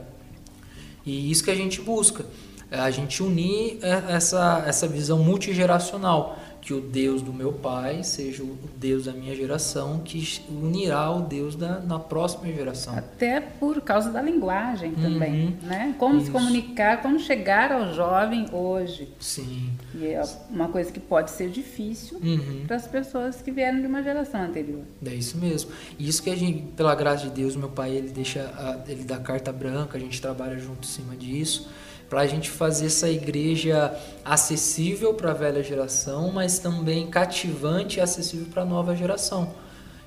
E 1.06 1.30
isso 1.30 1.44
que 1.44 1.52
a 1.52 1.56
gente 1.56 1.82
busca. 1.82 2.26
A 2.72 2.90
gente 2.90 3.22
unir 3.22 3.78
essa, 4.10 4.64
essa 4.66 4.88
visão 4.88 5.20
multigeracional 5.20 6.40
que 6.66 6.74
o 6.74 6.82
Deus 6.82 7.22
do 7.22 7.32
meu 7.32 7.54
pai 7.54 8.04
seja 8.04 8.42
o 8.42 8.58
Deus 8.76 9.06
da 9.06 9.14
minha 9.14 9.36
geração, 9.36 10.00
que 10.04 10.42
unirá 10.50 11.12
o 11.12 11.22
Deus 11.22 11.56
da 11.56 11.80
na 11.80 12.00
próxima 12.00 12.52
geração. 12.52 12.98
Até 12.98 13.40
por 13.40 13.80
causa 13.82 14.10
da 14.10 14.20
linguagem 14.20 14.96
também, 14.96 15.46
uhum. 15.62 15.68
né? 15.68 15.96
Como 16.00 16.18
Isso. 16.18 16.26
se 16.26 16.32
comunicar, 16.32 17.04
como 17.04 17.20
chegar 17.20 17.72
ao 17.72 17.94
jovem 17.94 18.48
hoje. 18.52 19.14
Sim. 19.20 19.70
E 19.94 20.08
é 20.08 20.24
uma 20.50 20.68
coisa 20.68 20.92
que 20.92 21.00
pode 21.00 21.30
ser 21.30 21.52
difícil 21.52 22.18
uhum. 22.18 22.64
para 22.66 22.78
as 22.78 22.88
pessoas 22.88 23.44
que 23.44 23.52
vieram 23.52 23.80
de 23.80 23.86
uma 23.86 24.02
geração 24.02 24.42
anterior. 24.42 24.82
É 25.06 25.14
isso 25.14 25.38
mesmo. 25.38 25.70
Isso 26.00 26.24
que 26.24 26.32
a 26.32 26.36
gente, 26.36 26.64
pela 26.74 26.96
graça 26.96 27.26
de 27.26 27.30
Deus, 27.30 27.56
meu 27.56 27.70
pai, 27.70 27.92
ele 27.92 28.10
deixa, 28.10 28.42
a, 28.42 28.92
ele 28.92 29.04
dá 29.04 29.20
carta 29.20 29.54
branca, 29.54 30.00
a 30.00 30.02
gente 30.02 30.20
trabalha 30.20 30.58
junto 30.58 30.84
em 30.84 30.92
cima 30.92 31.16
disso 31.16 31.70
para 32.10 32.22
a 32.22 32.28
gente 32.28 32.50
fazer 32.50 32.88
essa 32.88 33.10
igreja 33.10 33.96
acessível 34.24 35.14
para 35.14 35.32
a 35.32 35.34
velha 35.34 35.64
geração, 35.64 36.32
mas 36.32 36.60
também 36.60 37.08
cativante 37.08 37.98
e 37.98 38.02
acessível 38.02 38.48
para 38.48 38.62
a 38.62 38.66
nova 38.66 38.96
geração. 38.96 39.54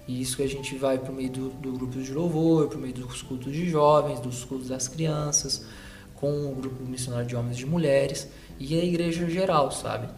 E 0.06 0.22
isso 0.22 0.36
que 0.36 0.42
a 0.42 0.48
gente 0.48 0.74
vai 0.76 0.98
para 0.98 1.12
meio 1.12 1.30
do, 1.30 1.48
do 1.50 1.72
grupo 1.72 2.00
de 2.00 2.12
louvor, 2.12 2.68
para 2.68 2.78
meio 2.78 2.94
dos 2.94 3.20
cultos 3.20 3.52
de 3.52 3.68
jovens, 3.68 4.20
dos 4.20 4.44
cultos 4.44 4.68
das 4.68 4.88
crianças, 4.88 5.66
com 6.14 6.50
o 6.50 6.54
grupo 6.54 6.82
missionário 6.84 7.26
de 7.26 7.36
homens 7.36 7.56
e 7.56 7.60
de 7.60 7.66
mulheres 7.66 8.28
e 8.58 8.78
a 8.78 8.84
igreja 8.84 9.28
geral, 9.28 9.70
sabe? 9.70 10.08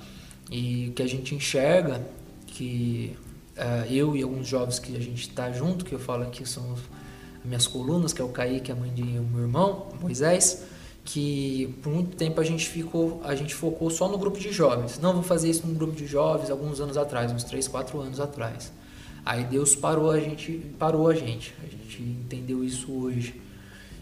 E 0.51 0.93
que 0.95 1.03
a 1.03 1.07
gente 1.07 1.35
enxerga 1.35 2.01
que 2.47 3.17
uh, 3.57 3.93
eu 3.93 4.17
e 4.17 4.23
alguns 4.23 4.47
jovens 4.47 4.79
que 4.79 4.97
a 4.97 5.01
gente 5.01 5.23
está 5.23 5.51
junto, 5.51 5.85
que 5.85 5.93
eu 5.93 5.99
falo 5.99 6.23
aqui 6.23 6.49
são 6.49 6.77
minhas 7.45 7.67
colunas, 7.67 8.13
que 8.13 8.21
é 8.21 8.25
o 8.25 8.29
Kaique, 8.29 8.71
a 8.71 8.75
mãe 8.75 8.93
de 8.93 9.03
meu 9.03 9.43
irmão, 9.43 9.89
Moisés, 10.01 10.65
que 11.13 11.75
por 11.83 11.93
muito 11.93 12.17
tempo 12.17 12.41
a 12.41 12.45
gente 12.45 12.69
ficou, 12.69 13.21
a 13.25 13.35
gente 13.35 13.53
focou 13.53 13.91
só 13.91 14.09
no 14.09 14.17
grupo 14.17 14.39
de 14.39 14.53
jovens. 14.53 15.01
Não, 15.01 15.13
vou 15.13 15.25
fazer 15.25 15.51
isso 15.51 15.67
no 15.67 15.75
grupo 15.75 15.93
de 15.93 16.07
jovens 16.07 16.51
alguns 16.51 16.81
anos 16.81 16.97
atrás, 16.97 17.33
uns 17.33 17.43
3, 17.43 17.67
4 17.67 18.01
anos 18.01 18.21
atrás. 18.21 18.73
Aí 19.25 19.43
Deus 19.43 19.75
parou 19.75 20.09
a 20.13 20.21
gente, 20.21 20.53
parou 20.79 21.09
a 21.09 21.15
gente. 21.15 21.53
A 21.65 21.67
gente 21.67 22.01
entendeu 22.01 22.63
isso 22.63 22.93
hoje. 22.93 23.41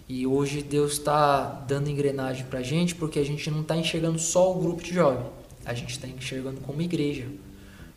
E 0.07 0.27
hoje 0.27 0.63
Deus 0.63 0.93
está 0.93 1.45
dando 1.67 1.89
engrenagem 1.89 2.45
para 2.45 2.59
a 2.59 2.63
gente 2.63 2.95
porque 2.95 3.19
a 3.19 3.25
gente 3.25 3.51
não 3.51 3.63
está 3.63 3.75
enxergando 3.75 4.19
só 4.19 4.55
o 4.55 4.61
grupo 4.61 4.83
de 4.83 4.93
jovens. 4.93 5.27
A 5.65 5.73
gente 5.73 5.93
está 5.93 6.07
enxergando 6.07 6.61
como 6.61 6.83
igreja. 6.83 7.27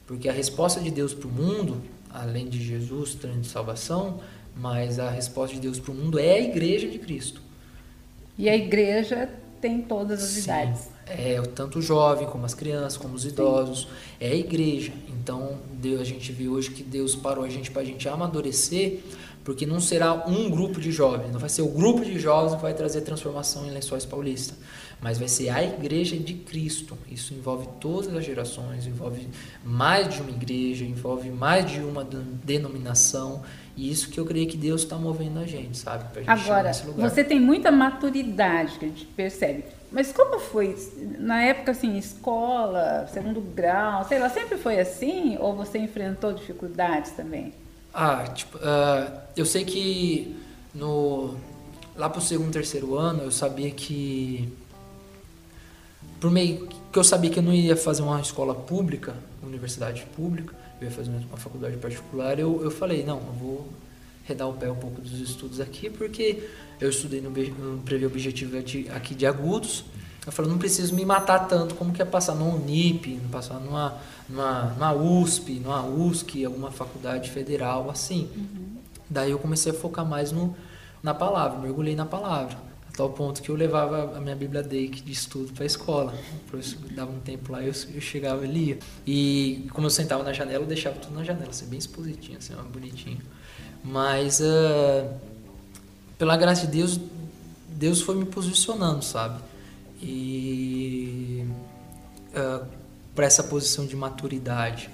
Porque 0.07 0.29
a 0.29 0.33
resposta 0.33 0.79
de 0.79 0.89
Deus 0.89 1.13
para 1.13 1.27
o 1.27 1.31
mundo, 1.31 1.81
além 2.09 2.47
de 2.47 2.63
Jesus, 2.63 3.13
trazendo 3.15 3.45
salvação, 3.45 4.21
mas 4.55 4.99
a 4.99 5.09
resposta 5.09 5.53
de 5.55 5.61
Deus 5.61 5.79
para 5.79 5.91
o 5.91 5.95
mundo 5.95 6.17
é 6.17 6.35
a 6.35 6.39
igreja 6.39 6.87
de 6.87 6.97
Cristo. 6.97 7.50
E 8.37 8.49
a 8.49 8.55
igreja 8.55 9.29
tem 9.59 9.81
todas 9.81 10.23
as 10.23 10.29
Sim. 10.29 10.41
idades. 10.43 10.89
é 11.05 11.41
tanto 11.53 11.79
o 11.79 11.81
jovem 11.81 12.27
como 12.27 12.45
as 12.45 12.53
crianças, 12.53 12.97
como 12.97 13.13
os 13.15 13.25
idosos, 13.25 13.87
é 14.19 14.29
a 14.29 14.35
igreja. 14.35 14.93
Então, 15.09 15.57
Deus, 15.73 16.01
a 16.01 16.03
gente 16.05 16.31
vê 16.31 16.47
hoje 16.47 16.71
que 16.71 16.83
Deus 16.83 17.15
parou 17.15 17.43
a 17.43 17.49
gente 17.49 17.69
para 17.69 17.81
a 17.81 17.85
gente 17.85 18.07
amadurecer, 18.09 18.99
porque 19.43 19.65
não 19.65 19.79
será 19.79 20.13
um 20.27 20.49
grupo 20.49 20.79
de 20.79 20.91
jovens, 20.91 21.31
não 21.31 21.39
vai 21.39 21.49
ser 21.49 21.63
o 21.63 21.67
grupo 21.67 22.05
de 22.05 22.17
jovens 22.19 22.55
que 22.55 22.61
vai 22.61 22.73
trazer 22.73 23.01
transformação 23.01 23.65
em 23.67 23.71
Lençóis 23.71 24.05
Paulista, 24.05 24.53
mas 25.01 25.17
vai 25.17 25.27
ser 25.27 25.49
a 25.49 25.63
igreja 25.63 26.15
de 26.15 26.35
Cristo. 26.35 26.97
Isso 27.09 27.33
envolve 27.33 27.67
todas 27.79 28.15
as 28.15 28.23
gerações, 28.23 28.85
envolve 28.85 29.27
mais 29.63 30.13
de 30.13 30.21
uma 30.21 30.29
igreja, 30.29 30.85
envolve 30.85 31.29
mais 31.31 31.69
de 31.69 31.79
uma 31.79 32.03
denominação. 32.43 33.41
E 33.75 33.89
isso 33.89 34.09
que 34.09 34.19
eu 34.19 34.25
creio 34.25 34.47
que 34.47 34.55
Deus 34.55 34.83
está 34.83 34.97
movendo 34.97 35.39
a 35.39 35.45
gente, 35.45 35.77
sabe? 35.77 36.03
Pra 36.13 36.21
gente 36.21 36.29
Agora, 36.29 36.71
você 36.97 37.23
tem 37.23 37.39
muita 37.39 37.71
maturidade 37.71 38.77
que 38.77 38.85
a 38.85 38.87
gente 38.87 39.05
percebe. 39.05 39.63
Mas 39.91 40.11
como 40.11 40.39
foi? 40.39 40.75
Na 41.17 41.41
época, 41.41 41.71
assim, 41.71 41.97
escola, 41.97 43.09
segundo 43.11 43.41
grau, 43.41 44.05
sei 44.07 44.19
lá, 44.19 44.29
sempre 44.29 44.57
foi 44.57 44.79
assim? 44.79 45.35
Ou 45.39 45.55
você 45.55 45.79
enfrentou 45.79 46.31
dificuldades 46.31 47.11
também? 47.11 47.53
Ah, 47.93 48.23
tipo, 48.33 48.57
uh, 48.57 49.19
eu 49.35 49.45
sei 49.45 49.65
que 49.65 50.37
no, 50.73 51.35
lá 51.95 52.09
pro 52.09 52.21
segundo, 52.21 52.51
terceiro 52.53 52.95
ano, 52.95 53.23
eu 53.23 53.31
sabia 53.31 53.69
que 53.71 54.47
por 56.21 56.29
meio 56.29 56.67
que 56.91 56.99
eu 56.99 57.03
sabia 57.03 57.31
que 57.31 57.39
eu 57.39 57.43
não 57.43 57.51
ia 57.51 57.75
fazer 57.75 58.03
uma 58.03 58.21
escola 58.21 58.53
pública, 58.53 59.15
universidade 59.41 60.05
pública, 60.15 60.53
eu 60.79 60.87
ia 60.87 60.93
fazer 60.93 61.09
uma 61.09 61.37
faculdade 61.37 61.75
particular, 61.77 62.37
eu, 62.39 62.61
eu 62.63 62.69
falei, 62.69 63.03
não, 63.03 63.17
eu 63.17 63.33
vou 63.33 63.69
redar 64.23 64.47
o 64.47 64.53
pé 64.53 64.71
um 64.71 64.75
pouco 64.75 65.01
dos 65.01 65.19
estudos 65.19 65.59
aqui, 65.59 65.89
porque 65.89 66.47
eu 66.79 66.89
estudei 66.89 67.21
no, 67.21 67.31
no 67.31 67.81
Prever 67.81 68.07
Objetivo 68.07 68.55
aqui 68.57 69.15
de 69.15 69.25
Agudos, 69.25 69.83
eu 70.23 70.31
falei, 70.31 70.51
não 70.51 70.59
preciso 70.59 70.93
me 70.93 71.03
matar 71.03 71.47
tanto 71.47 71.73
como 71.73 71.91
que 71.91 72.03
é 72.03 72.05
passar 72.05 72.35
no 72.35 72.55
Unip, 72.55 73.19
passar 73.31 73.59
numa, 73.59 73.97
numa, 74.29 74.63
numa 74.65 74.93
USP, 74.93 75.53
numa 75.53 75.83
USC, 75.83 76.45
alguma 76.45 76.69
faculdade 76.69 77.31
federal, 77.31 77.89
assim. 77.89 78.29
Uhum. 78.35 78.77
Daí 79.09 79.31
eu 79.31 79.39
comecei 79.39 79.71
a 79.71 79.75
focar 79.75 80.05
mais 80.05 80.31
no, 80.31 80.55
na 81.01 81.15
palavra, 81.15 81.57
mergulhei 81.57 81.95
na 81.95 82.05
palavra. 82.05 82.55
A 82.93 82.97
tal 82.97 83.09
ponto 83.09 83.41
que 83.41 83.49
eu 83.49 83.55
levava 83.55 84.17
a 84.17 84.19
minha 84.19 84.35
Bíblia 84.35 84.61
de 84.61 85.11
estudo 85.11 85.53
para 85.53 85.63
a 85.63 85.65
escola. 85.65 86.13
Dava 86.93 87.11
um 87.11 87.19
tempo 87.19 87.51
lá, 87.51 87.61
eu, 87.61 87.73
eu 87.93 88.01
chegava 88.01 88.45
e 88.45 88.51
lia. 88.51 88.79
E 89.07 89.67
como 89.73 89.87
eu 89.87 89.89
sentava 89.89 90.23
na 90.23 90.33
janela, 90.33 90.63
eu 90.63 90.67
deixava 90.67 90.97
tudo 90.97 91.15
na 91.15 91.23
janela, 91.23 91.49
assim, 91.49 91.67
bem 91.67 91.79
expositinho, 91.79 92.37
assim, 92.37 92.53
bonitinho. 92.71 93.21
Mas, 93.83 94.41
uh, 94.41 95.09
pela 96.17 96.35
graça 96.37 96.67
de 96.67 96.73
Deus, 96.77 96.99
Deus 97.69 98.01
foi 98.01 98.15
me 98.15 98.25
posicionando, 98.25 99.03
sabe? 99.03 99.41
E 100.01 101.45
uh, 102.35 102.65
para 103.15 103.25
essa 103.25 103.43
posição 103.43 103.85
de 103.85 103.95
maturidade. 103.95 104.89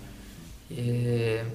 É, 0.70 1.46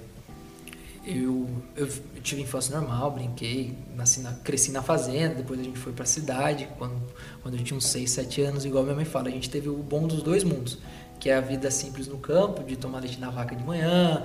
eu, 1.04 1.48
eu, 1.76 1.88
tive 2.22 2.42
infância 2.42 2.78
normal, 2.78 3.10
brinquei, 3.10 3.76
nasci 3.96 4.20
na, 4.20 4.32
cresci 4.34 4.70
na 4.70 4.82
fazenda, 4.82 5.36
depois 5.36 5.58
a 5.58 5.62
gente 5.62 5.78
foi 5.78 5.92
para 5.92 6.04
a 6.04 6.06
cidade, 6.06 6.68
quando, 6.78 6.94
quando 7.42 7.56
eu 7.56 7.64
tinha 7.64 7.76
uns 7.76 7.86
6, 7.86 8.10
7 8.10 8.42
anos, 8.42 8.64
igual 8.64 8.84
minha 8.84 8.94
mãe 8.94 9.04
fala, 9.04 9.28
a 9.28 9.30
gente 9.30 9.50
teve 9.50 9.68
o 9.68 9.76
bom 9.76 10.06
dos 10.06 10.22
dois 10.22 10.44
mundos, 10.44 10.78
que 11.18 11.28
é 11.28 11.36
a 11.36 11.40
vida 11.40 11.70
simples 11.70 12.06
no 12.06 12.18
campo, 12.18 12.62
de 12.62 12.76
tomar 12.76 13.00
leite 13.00 13.18
na 13.18 13.30
vaca 13.30 13.54
de 13.56 13.64
manhã, 13.64 14.24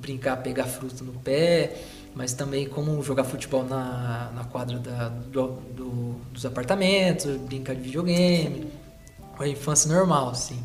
brincar, 0.00 0.36
pegar 0.38 0.64
fruta 0.64 1.04
no 1.04 1.12
pé, 1.12 1.76
mas 2.14 2.32
também 2.32 2.68
como 2.68 3.00
jogar 3.02 3.24
futebol 3.24 3.64
na, 3.64 4.32
na 4.34 4.44
quadra 4.44 4.78
da, 4.78 5.08
do, 5.08 5.48
do, 5.72 6.20
dos 6.32 6.44
apartamentos, 6.44 7.36
brincar 7.42 7.76
de 7.76 7.82
videogame, 7.82 8.72
a 9.38 9.46
infância 9.46 9.92
normal, 9.92 10.30
assim. 10.30 10.60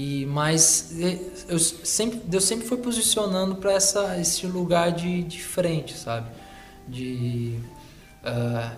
E 0.00 0.24
mas 0.26 0.94
eu 1.48 1.58
sempre, 1.58 2.20
Deus 2.20 2.44
sempre 2.44 2.68
foi 2.68 2.78
posicionando 2.78 3.56
para 3.56 3.72
essa 3.72 4.16
esse 4.16 4.46
lugar 4.46 4.92
de, 4.92 5.24
de 5.24 5.42
frente, 5.42 5.98
sabe? 5.98 6.30
De 6.86 7.58
uh, 8.22 8.76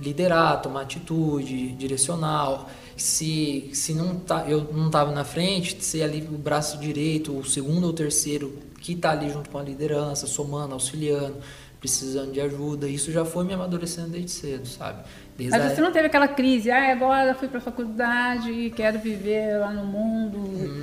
liderar, 0.00 0.62
tomar 0.62 0.80
atitude, 0.84 1.72
direcional. 1.72 2.70
Se, 2.96 3.68
se 3.74 3.92
não 3.92 4.20
tá, 4.20 4.46
eu 4.48 4.72
não 4.72 4.86
estava 4.86 5.12
na 5.12 5.22
frente, 5.22 5.84
ser 5.84 6.02
ali 6.02 6.26
o 6.26 6.38
braço 6.38 6.78
direito, 6.78 7.38
o 7.38 7.44
segundo 7.44 7.86
ou 7.86 7.92
terceiro 7.92 8.58
que 8.80 8.94
está 8.94 9.10
ali 9.10 9.28
junto 9.28 9.50
com 9.50 9.58
a 9.58 9.62
liderança, 9.62 10.26
somando, 10.26 10.72
auxiliando, 10.72 11.36
precisando 11.82 12.30
de 12.30 12.40
ajuda. 12.40 12.86
Isso 12.86 13.10
já 13.10 13.24
foi 13.24 13.44
me 13.44 13.52
amadurecendo 13.52 14.10
desde 14.10 14.30
cedo, 14.30 14.68
sabe? 14.68 15.02
Desde 15.36 15.58
Mas 15.58 15.72
você 15.72 15.80
a... 15.80 15.84
não 15.84 15.90
teve 15.90 16.06
aquela 16.06 16.28
crise, 16.28 16.70
ah, 16.70 16.92
agora 16.92 17.34
fui 17.34 17.48
para 17.48 17.58
a 17.58 17.60
faculdade, 17.60 18.72
quero 18.76 19.00
viver 19.00 19.58
lá 19.58 19.72
no 19.72 19.84
mundo, 19.84 20.38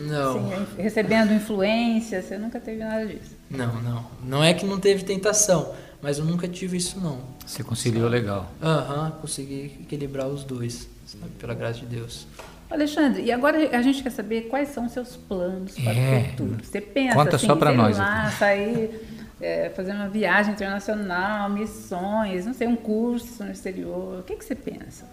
não. 0.09 0.51
Assim, 0.51 0.65
recebendo 0.77 1.33
influência, 1.33 2.21
você 2.21 2.37
nunca 2.37 2.59
teve 2.59 2.83
nada 2.83 3.05
disso? 3.05 3.33
Não, 3.49 3.81
não. 3.81 4.05
Não 4.21 4.43
é 4.43 4.53
que 4.53 4.65
não 4.65 4.77
teve 4.77 5.05
tentação, 5.05 5.73
mas 6.01 6.19
eu 6.19 6.25
nunca 6.25 6.49
tive 6.49 6.75
isso 6.75 6.99
não. 6.99 7.21
Você 7.45 7.63
conciliou 7.63 8.09
sabe? 8.09 8.19
legal. 8.19 8.51
Aham, 8.61 9.05
uhum, 9.05 9.11
consegui 9.21 9.77
equilibrar 9.81 10.27
os 10.27 10.43
dois, 10.43 10.89
sabe? 11.05 11.31
pela 11.39 11.53
graça 11.53 11.79
de 11.79 11.85
Deus. 11.85 12.27
Alexandre, 12.69 13.23
e 13.23 13.31
agora 13.31 13.75
a 13.75 13.81
gente 13.81 14.03
quer 14.03 14.11
saber 14.11 14.41
quais 14.41 14.69
são 14.69 14.85
os 14.85 14.91
seus 14.91 15.15
planos 15.15 15.73
para 15.73 15.93
é. 15.93 16.19
o 16.19 16.29
futuro. 16.29 16.57
Você 16.61 16.81
pensa 16.81 17.15
Conta 17.15 17.35
assim, 17.37 17.47
só 17.47 17.55
para 17.55 17.71
nós. 17.71 17.97
Lá, 17.97 18.29
sair, 18.31 18.91
é, 19.39 19.69
fazer 19.69 19.91
uma 19.91 20.09
viagem 20.09 20.53
internacional, 20.53 21.49
missões, 21.49 22.45
não 22.45 22.53
sei, 22.53 22.67
um 22.67 22.75
curso 22.75 23.43
no 23.43 23.51
exterior. 23.51 24.19
O 24.19 24.23
que, 24.23 24.35
que 24.35 24.45
você 24.45 24.55
pensa? 24.55 25.09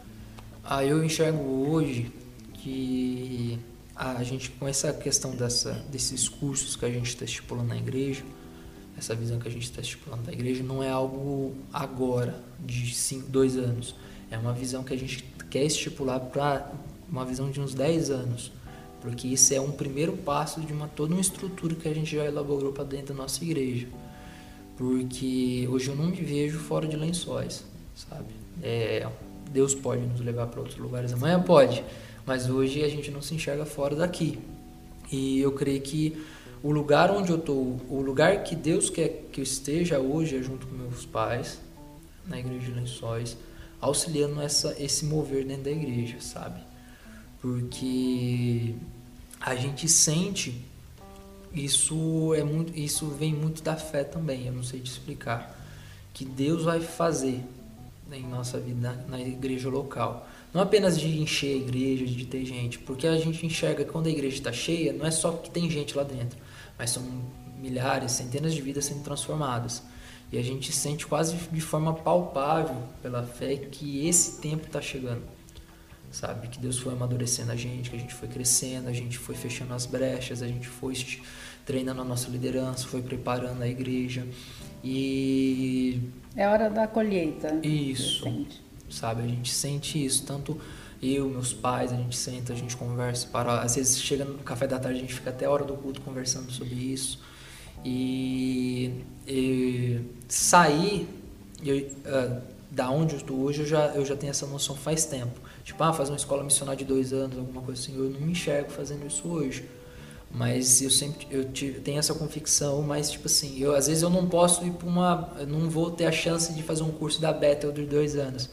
Ah, 0.65 0.85
eu 0.85 1.05
enxergo 1.05 1.43
hoje 1.69 2.13
que 2.55 3.59
a 3.95 4.23
gente, 4.23 4.51
com 4.51 4.67
essa 4.67 4.93
questão 4.93 5.31
dessa, 5.31 5.73
desses 5.91 6.29
cursos 6.29 6.77
que 6.77 6.85
a 6.85 6.91
gente 6.91 7.09
está 7.09 7.25
estipulando 7.25 7.69
na 7.69 7.77
igreja, 7.77 8.25
essa 8.99 9.15
visão 9.15 9.39
que 9.39 9.47
a 9.47 9.51
gente 9.51 9.65
está 9.65 9.81
estipulando 9.81 10.25
da 10.25 10.33
igreja, 10.33 10.63
não 10.63 10.83
é 10.83 10.91
algo 10.91 11.55
agora, 11.73 12.43
de 12.59 12.95
cinco, 12.95 13.29
dois 13.29 13.57
anos. 13.57 13.95
É 14.31 14.39
uma 14.39 14.53
visão 14.53 14.83
que 14.83 14.93
a 14.93 14.99
gente 14.99 15.23
quer 15.51 15.65
estipular 15.65 16.19
para 16.19 16.73
uma 17.09 17.25
visão 17.25 17.51
de 17.51 17.61
uns 17.61 17.75
10 17.75 18.11
anos, 18.11 18.53
porque 19.01 19.29
isso 19.29 19.55
é 19.55 19.61
um 19.61 19.71
primeiro 19.71 20.17
passo 20.17 20.61
de 20.61 20.73
uma 20.73 20.89
toda 20.89 21.13
uma 21.13 21.21
estrutura 21.21 21.75
que 21.75 21.89
a 21.89 21.95
gente 21.95 22.17
já 22.17 22.25
elaborou 22.25 22.73
para 22.73 22.85
dentro 22.85 23.15
da 23.15 23.23
nossa 23.23 23.45
igreja. 23.45 23.87
Porque 24.77 25.67
hoje 25.71 25.89
eu 25.89 25.97
não 25.97 26.07
me 26.07 26.17
vejo 26.17 26.59
fora 26.59 26.87
de 26.87 26.97
lençóis, 26.97 27.65
sabe? 27.95 28.35
É, 28.63 29.07
Deus 29.51 29.75
pode 29.75 30.03
nos 30.03 30.21
levar 30.21 30.47
para 30.49 30.61
outros 30.61 30.79
lugares, 30.79 31.13
amanhã 31.13 31.41
pode, 31.41 31.83
mas 32.27 32.49
hoje 32.51 32.85
a 32.85 32.89
gente 32.89 33.11
não 33.11 33.23
se 33.23 33.35
enxerga 33.35 33.65
fora 33.65 33.97
daqui. 33.97 34.39
E 35.11 35.41
eu 35.41 35.53
creio 35.53 35.81
que 35.81 36.23
o 36.63 36.71
lugar 36.71 37.11
onde 37.11 37.31
eu 37.31 37.39
estou, 37.39 37.81
o 37.89 38.01
lugar 38.01 38.43
que 38.43 38.55
Deus 38.55 38.91
quer 38.91 39.29
que 39.33 39.41
eu 39.41 39.45
esteja 39.45 39.99
hoje 39.99 40.37
é 40.37 40.43
junto 40.43 40.67
com 40.67 40.75
meus 40.75 41.07
pais, 41.07 41.61
na 42.27 42.39
igreja 42.39 42.67
de 42.67 42.73
lençóis, 42.73 43.37
auxiliando 43.81 44.41
essa, 44.41 44.75
esse 44.79 45.05
mover 45.05 45.45
dentro 45.45 45.65
da 45.65 45.71
igreja, 45.71 46.17
sabe? 46.21 46.61
porque 47.47 48.75
a 49.41 49.55
gente 49.55 49.89
sente 49.89 50.65
isso 51.57 52.35
é 52.35 52.45
muito 52.45 52.79
isso 52.79 53.09
vem 53.09 53.35
muito 53.35 53.63
da 53.63 53.77
fé 53.77 54.05
também 54.05 54.47
eu 54.47 54.53
não 54.53 54.63
sei 54.63 54.81
te 54.81 54.91
explicar. 54.91 55.55
Que 56.13 56.25
Deus 56.25 56.65
vai 56.65 56.81
fazer 56.81 57.43
em 58.13 58.27
nossa 58.29 58.59
vida 58.59 59.05
na 59.09 59.21
igreja 59.21 59.69
local. 59.69 60.29
Não 60.55 60.63
apenas 60.63 60.99
de 60.99 61.21
encher 61.21 61.55
a 61.55 61.57
igreja 61.57 62.07
de 62.07 62.27
ter 62.27 62.45
gente 62.45 62.79
porque 62.79 63.07
a 63.07 63.17
gente 63.19 63.45
enxerga 63.45 63.85
que 63.85 63.91
quando 63.91 64.07
a 64.07 64.11
igreja 64.11 64.37
está 64.37 64.53
cheia 64.53 64.93
não 64.93 65.07
é 65.07 65.11
só 65.11 65.33
que 65.33 65.51
tem 65.51 65.69
gente 65.71 65.97
lá 65.97 66.03
dentro 66.03 66.39
mas 66.79 66.91
são 66.91 67.03
milhares 67.59 68.13
centenas 68.13 68.55
de 68.55 68.61
vidas 68.61 68.85
sendo 68.85 69.03
transformadas. 69.03 69.83
E 70.31 70.39
a 70.39 70.43
gente 70.43 70.73
sente 70.73 71.07
quase 71.07 71.37
de 71.37 71.61
forma 71.61 71.95
palpável 71.95 72.83
pela 73.01 73.23
fé 73.23 73.57
que 73.57 74.07
esse 74.07 74.41
tempo 74.41 74.67
está 74.67 74.83
chegando 74.83 75.23
sabe? 76.17 76.49
Que 76.49 76.59
Deus 76.59 76.79
foi 76.79 76.93
amadurecendo 76.93 77.53
a 77.53 77.57
gente, 77.57 77.91
que 77.91 77.97
a 77.97 77.99
gente 77.99 78.15
foi 78.15 78.29
crescendo, 78.29 78.89
a 78.89 78.93
gente 78.93 79.19
foi 79.19 79.35
fechando 79.35 79.75
as 79.75 79.87
brechas, 79.87 80.43
a 80.43 80.49
gente 80.49 80.67
foi 80.67 80.95
treinando 81.67 82.01
a 82.01 82.05
nossa 82.05 82.31
liderança, 82.31 82.87
foi 82.87 83.03
preparando 83.03 83.61
a 83.61 83.69
igreja 83.69 84.27
e 84.83 86.01
é 86.35 86.49
hora 86.49 86.71
da 86.71 86.87
colheita. 86.87 87.61
Isso, 87.63 88.47
sabe? 88.89 89.23
A 89.23 89.27
gente 89.27 89.53
sente 89.53 90.03
isso, 90.03 90.25
tanto 90.25 90.59
eu, 91.03 91.29
meus 91.29 91.53
pais, 91.53 91.93
a 91.93 91.97
gente 91.97 92.17
senta, 92.17 92.53
a 92.53 92.57
gente 92.57 92.77
conversa, 92.77 93.27
para 93.27 93.61
às 93.61 93.75
vezes 93.75 94.01
chega 94.01 94.25
no 94.25 94.39
café 94.39 94.67
da 94.67 94.79
tarde 94.79 94.99
a 94.99 95.01
gente 95.03 95.15
fica 95.15 95.31
até 95.31 95.45
a 95.45 95.51
hora 95.51 95.65
do 95.65 95.75
culto 95.75 96.01
conversando 96.01 96.51
sobre 96.51 96.75
isso 96.75 97.21
e, 97.85 99.05
e 99.27 100.01
sair 100.27 101.07
eu, 101.63 101.77
uh, 101.77 102.41
da 102.71 102.91
onde 102.91 103.15
eu 103.15 103.19
estou 103.19 103.39
hoje 103.39 103.61
eu 103.61 103.67
já 103.67 103.87
eu 103.89 104.05
já 104.05 104.17
tenho 104.17 104.31
essa 104.31 104.47
noção 104.47 104.75
faz 104.75 105.05
tempo 105.05 105.47
Tipo, 105.67 105.83
ah, 105.83 105.93
fazer 105.93 106.13
uma 106.13 106.17
escola 106.17 106.45
missionária 106.45 106.79
de 106.79 106.85
dois 106.85 107.13
anos, 107.13 107.37
alguma 107.37 107.61
coisa 107.61 107.83
assim. 107.83 107.99
Eu 107.99 108.09
não 108.09 108.21
me 108.21 108.31
enxergo 108.31 108.71
fazendo 108.71 109.05
isso 109.05 109.27
hoje. 109.27 109.69
Mas 110.31 110.83
eu 110.83 110.91
sempre 110.91 111.27
eu 111.31 111.45
tenho 111.83 111.99
essa 111.99 112.15
convicção, 112.15 112.83
mas 112.83 113.11
tipo 113.11 113.27
assim, 113.27 113.59
eu 113.59 113.75
às 113.75 113.87
vezes 113.87 114.03
eu 114.03 114.11
não 114.11 114.29
posso 114.29 114.67
ir 114.67 114.73
para 114.73 114.87
uma, 114.87 115.33
não 115.49 115.71
vou 115.71 115.91
ter 115.91 116.05
a 116.07 116.13
chance 116.13 116.53
de 116.53 116.63
fazer 116.63 116.83
um 116.83 116.91
curso 116.91 117.21
da 117.21 117.33
Bethel 117.33 117.73
de 117.73 117.87
dois 117.87 118.17
anos 118.17 118.51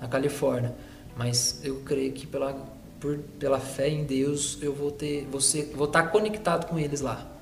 na 0.00 0.08
Califórnia, 0.08 0.74
mas 1.16 1.60
eu 1.62 1.80
creio 1.80 2.12
que 2.12 2.26
pela 2.26 2.54
por, 3.00 3.18
pela 3.38 3.60
fé 3.60 3.88
em 3.88 4.04
Deus, 4.04 4.58
eu 4.60 4.74
vou 4.74 4.90
ter, 4.90 5.28
ser, 5.40 5.72
vou 5.74 5.86
estar 5.86 6.04
conectado 6.04 6.66
com 6.66 6.78
eles 6.78 7.00
lá. 7.00 7.35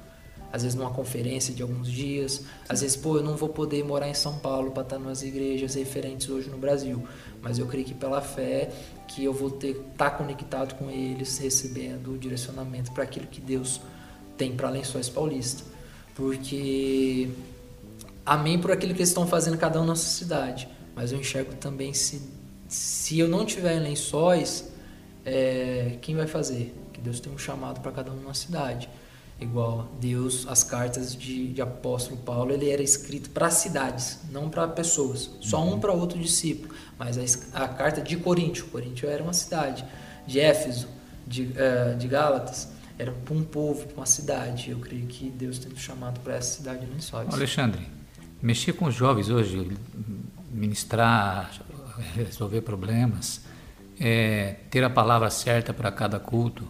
Às 0.54 0.62
vezes 0.62 0.78
numa 0.78 0.92
conferência 0.92 1.52
de 1.52 1.62
alguns 1.62 1.90
dias, 1.90 2.42
às 2.68 2.80
vezes, 2.80 2.96
pô, 2.96 3.16
eu 3.16 3.25
não 3.25 3.34
vou 3.37 3.49
poder 3.49 3.82
morar 3.82 4.08
em 4.08 4.14
São 4.14 4.38
Paulo 4.38 4.70
para 4.70 4.84
estar 4.84 5.00
nas 5.00 5.23
igrejas 5.23 5.75
referentes 5.75 6.28
hoje 6.28 6.49
no 6.49 6.56
Brasil, 6.56 7.02
mas 7.42 7.58
eu 7.58 7.66
creio 7.66 7.84
que 7.84 7.92
pela 7.92 8.20
fé 8.20 8.70
que 9.08 9.25
eu 9.25 9.32
vou 9.32 9.50
ter 9.50 9.82
estar 9.90 10.12
conectado 10.12 10.76
com 10.76 10.88
eles, 10.88 11.38
recebendo 11.38 12.12
o 12.12 12.18
direcionamento 12.18 12.92
para 12.92 13.02
aquilo 13.02 13.26
que 13.26 13.40
Deus 13.40 13.80
tem 14.38 14.54
para 14.54 14.70
Lençóis 14.70 15.08
Paulista. 15.08 15.64
Porque 16.14 17.28
amém 18.25 18.56
por 18.56 18.70
aquilo 18.70 18.94
que 18.94 19.00
eles 19.00 19.08
estão 19.08 19.26
fazendo 19.26 19.58
cada 19.58 19.80
um 19.80 19.82
na 19.82 19.88
nossa 19.88 20.06
cidade, 20.06 20.68
mas 20.94 21.11
eu 21.11 21.18
enxergo 21.18 21.52
também 21.56 21.92
se 21.92 22.23
se 22.68 23.18
eu 23.18 23.28
não 23.28 23.44
tiver 23.44 23.76
em 23.76 23.80
Lençóis, 23.80 24.73
é, 25.25 25.99
quem 26.00 26.14
vai 26.14 26.26
fazer? 26.26 26.75
Que 26.92 27.00
Deus 27.00 27.20
tem 27.20 27.32
um 27.32 27.38
chamado 27.38 27.80
para 27.80 27.92
cada 27.92 28.11
um 28.11 28.23
na 28.23 28.34
cidade. 28.34 28.88
Igual 29.44 29.88
Deus, 30.00 30.46
as 30.48 30.64
cartas 30.64 31.14
de, 31.14 31.48
de 31.48 31.60
apóstolo 31.60 32.16
Paulo, 32.16 32.50
ele 32.50 32.70
era 32.70 32.82
escrito 32.82 33.28
para 33.28 33.50
cidades, 33.50 34.20
não 34.30 34.48
para 34.48 34.66
pessoas. 34.66 35.30
Só 35.40 35.62
um 35.62 35.78
para 35.78 35.92
outro 35.92 36.18
discípulo. 36.18 36.74
Mas 36.98 37.18
a, 37.52 37.64
a, 37.64 37.68
carta 37.68 38.00
de 38.00 38.16
Coríntio, 38.16 38.64
Coríntio 38.66 39.08
era 39.08 39.22
uma 39.22 39.34
cidade. 39.34 39.84
De 40.26 40.40
Éfeso, 40.40 40.88
de, 41.26 41.42
uh, 41.42 41.96
de 41.98 42.08
Gálatas, 42.08 42.68
era 42.98 43.12
para 43.12 43.34
um 43.34 43.44
povo, 43.44 43.86
para 43.86 43.96
uma 43.98 44.06
cidade. 44.06 44.70
Eu 44.70 44.78
creio 44.78 45.06
que 45.06 45.28
Deus 45.28 45.58
tem 45.58 45.76
chamado 45.76 46.20
para 46.20 46.36
essa 46.36 46.56
cidade 46.56 46.86
de 46.86 46.92
Lençóis. 46.92 47.32
Alexandre, 47.32 47.86
mexer 48.40 48.72
com 48.72 48.86
os 48.86 48.94
jovens 48.94 49.28
hoje, 49.28 49.76
ministrar, 50.50 51.52
resolver 52.14 52.62
problemas, 52.62 53.42
é, 54.00 54.56
ter 54.70 54.82
a 54.82 54.90
palavra 54.90 55.28
certa 55.28 55.74
para 55.74 55.92
cada 55.92 56.18
culto, 56.18 56.66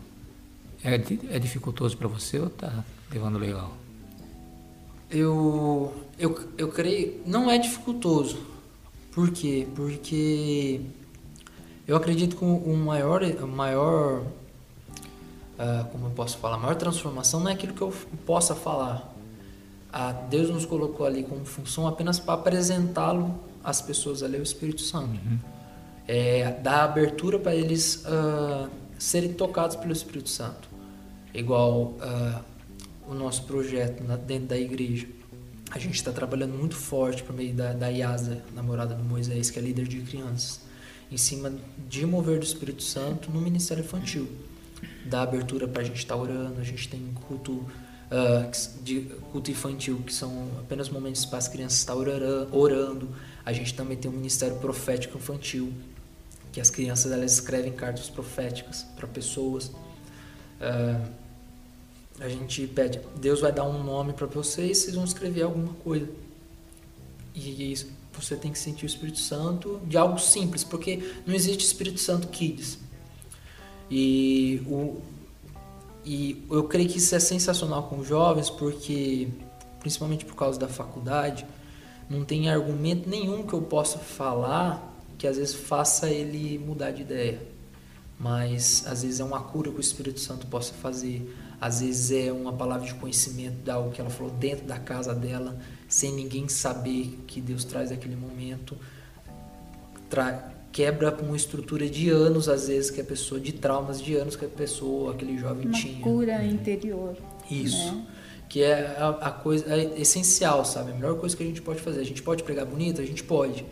é, 0.85 0.95
é 1.37 1.39
dificultoso 1.39 1.97
para 1.97 2.07
você 2.09 2.39
ou 2.39 2.47
está 2.47 2.85
levando 3.11 3.39
legal? 3.39 3.73
Eu, 5.11 5.93
eu, 6.19 6.49
eu 6.59 6.69
creio, 6.69 7.21
não 7.27 7.51
é 7.51 7.59
dificultoso. 7.59 8.39
Por 9.13 9.31
quê? 9.31 9.67
Porque 9.75 10.81
eu 11.87 11.97
acredito 11.97 12.37
que 12.37 12.45
o 12.45 12.77
maior, 12.77 13.23
o 13.23 13.47
maior 13.47 14.21
uh, 14.21 15.85
como 15.91 16.07
eu 16.07 16.11
posso 16.11 16.39
falar, 16.39 16.57
a 16.57 16.59
maior 16.59 16.77
transformação 16.77 17.41
não 17.41 17.49
é 17.49 17.53
aquilo 17.53 17.75
que 17.75 17.83
eu 17.83 17.93
possa 18.27 18.55
falar. 18.55 19.13
Ah, 19.93 20.13
Deus 20.13 20.51
nos 20.51 20.67
colocou 20.67 21.07
ali 21.07 21.23
como 21.23 21.45
função 21.45 21.87
apenas 21.87 22.19
para 22.19 22.35
apresentá-lo 22.35 23.39
às 23.63 23.81
pessoas 23.81 24.25
ali, 24.25 24.39
o 24.39 24.43
Espírito 24.43 24.81
Santo. 24.81 25.21
Uhum 25.25 25.39
é, 26.07 26.53
dar 26.63 26.85
abertura 26.85 27.39
para 27.39 27.55
eles 27.55 28.05
uh, 28.05 28.69
serem 28.99 29.33
tocados 29.33 29.77
pelo 29.77 29.93
Espírito 29.93 30.29
Santo. 30.29 30.69
Igual 31.35 31.97
uh, 31.99 32.45
o 33.09 33.15
nosso 33.15 33.45
projeto 33.45 34.03
na, 34.05 34.17
dentro 34.17 34.49
da 34.49 34.59
igreja. 34.59 35.07
A 35.71 35.79
gente 35.79 35.95
está 35.95 36.13
trabalhando 36.13 36.55
muito 36.57 36.77
forte 36.77 37.23
por 37.23 37.35
meio 37.35 37.53
da, 37.53 37.73
da 37.73 37.89
Yasa, 37.89 38.43
namorada 38.55 38.95
do 38.95 39.03
Moisés, 39.03 39.51
que 39.51 39.59
é 39.59 39.63
líder 39.63 39.87
de 39.87 40.01
crianças, 40.03 40.61
em 41.11 41.17
cima 41.17 41.53
de 41.89 42.07
mover 42.07 42.39
do 42.39 42.45
Espírito 42.45 42.83
Santo 42.83 43.31
no 43.31 43.41
ministério 43.41 43.83
infantil. 43.83 44.29
Dá 45.07 45.23
abertura 45.23 45.67
para 45.67 45.83
a 45.83 45.85
gente 45.85 45.97
estar 45.97 46.15
tá 46.15 46.21
orando, 46.21 46.61
a 46.61 46.65
gente 46.65 46.89
tem 46.89 47.01
culto, 47.27 47.53
uh, 47.53 48.83
de, 48.83 49.01
culto 49.33 49.51
infantil, 49.51 50.01
que 50.07 50.13
são 50.13 50.49
apenas 50.61 50.89
momentos 50.89 51.25
para 51.25 51.39
as 51.39 51.49
crianças 51.49 51.79
estar 51.79 51.95
orando, 51.95 52.57
orando. 52.57 53.09
A 53.45 53.53
gente 53.53 53.75
também 53.75 53.97
tem 53.97 54.11
um 54.11 54.15
ministério 54.15 54.57
profético 54.57 55.19
infantil, 55.19 55.73
que 56.53 56.61
as 56.61 56.71
crianças 56.71 57.11
elas 57.11 57.33
escrevem 57.33 57.73
cartas 57.73 58.09
proféticas 58.09 58.87
para 58.95 59.09
pessoas. 59.09 59.67
Uh, 60.61 61.24
a 62.21 62.29
gente 62.29 62.67
pede, 62.67 63.01
Deus 63.17 63.41
vai 63.41 63.53
dar 63.53 63.65
um 63.65 63.83
nome 63.83 64.13
para 64.13 64.27
vocês, 64.27 64.79
vocês 64.79 64.95
vão 64.95 65.05
escrever 65.05 65.43
alguma 65.43 65.75
coisa. 65.75 66.09
E 67.35 67.77
você 68.13 68.37
tem 68.37 68.53
que 68.53 68.59
sentir 68.59 68.85
o 68.85 68.87
Espírito 68.87 69.19
Santo 69.19 69.81
de 69.87 69.97
algo 69.97 70.19
simples, 70.19 70.63
porque 70.63 71.03
não 71.27 71.35
existe 71.35 71.65
Espírito 71.65 72.01
Santo 72.01 72.29
Kids. 72.29 72.79
E, 73.91 74.63
o, 74.67 75.03
e 76.05 76.45
eu 76.51 76.65
creio 76.65 76.89
que 76.89 76.99
isso 76.99 77.15
é 77.15 77.21
sensacional 77.21 77.85
com 77.85 77.99
os 77.99 78.07
jovens, 78.07 78.49
porque, 78.49 79.29
principalmente 79.81 80.25
por 80.25 80.37
causa 80.37 80.59
da 80.59 80.69
faculdade, 80.69 81.45
não 82.09 82.25
tem 82.25 82.49
argumento 82.49 83.09
nenhum 83.09 83.47
que 83.47 83.53
eu 83.53 83.63
possa 83.63 83.99
falar 83.99 84.93
que 85.19 85.27
às 85.27 85.37
vezes 85.37 85.55
faça 85.55 86.09
ele 86.09 86.59
mudar 86.59 86.91
de 86.91 87.03
ideia. 87.03 87.41
Mas 88.19 88.85
às 88.87 89.03
vezes 89.03 89.21
é 89.21 89.25
uma 89.25 89.41
cura 89.41 89.71
que 89.71 89.77
o 89.77 89.81
Espírito 89.81 90.21
Santo 90.21 90.47
possa 90.47 90.73
fazer. 90.75 91.35
Às 91.65 91.81
vezes 91.81 92.11
é 92.11 92.31
uma 92.31 92.53
palavra 92.53 92.87
de 92.87 92.93
conhecimento 92.93 93.63
de 93.65 93.71
algo 93.71 93.91
que 93.91 93.99
ela 93.99 94.11
falou 94.11 94.31
dentro 94.35 94.67
da 94.67 94.79
casa 94.79 95.15
dela, 95.15 95.57
sem 95.89 96.13
ninguém 96.13 96.47
saber 96.47 97.19
que 97.27 97.41
Deus 97.41 97.65
traz 97.65 97.91
aquele 97.91 98.17
momento. 98.17 98.77
Tra 100.11 100.53
quebra 100.71 101.17
uma 101.23 101.35
estrutura 101.35 101.89
de 101.89 102.11
anos, 102.11 102.51
às 102.51 102.69
vezes, 102.69 102.91
que 102.91 103.01
a 103.01 103.05
pessoa, 103.05 103.41
de 103.41 103.53
traumas 103.53 104.03
de 104.03 104.15
anos 104.15 104.37
que 104.37 104.45
a 104.45 104.49
pessoa, 104.49 105.13
aquele 105.13 105.39
jovem 105.39 105.69
uma 105.69 105.73
tinha. 105.73 106.03
cura 106.03 106.37
uhum. 106.37 106.51
interior. 106.51 107.17
Isso. 107.51 107.95
Né? 107.95 108.07
Que 108.47 108.63
é 108.63 108.97
a, 108.99 109.09
a 109.09 109.31
coisa 109.31 109.65
é 109.75 109.99
essencial, 109.99 110.67
sabe? 110.67 110.91
A 110.91 110.95
melhor 110.95 111.19
coisa 111.19 111.35
que 111.35 111.43
a 111.43 111.47
gente 111.47 111.63
pode 111.63 111.81
fazer. 111.81 111.99
A 111.99 112.05
gente 112.05 112.23
pode 112.23 112.43
pregar 112.43 112.67
bonito? 112.67 113.01
A 113.01 113.07
gente 113.07 113.25
pode. 113.25 113.65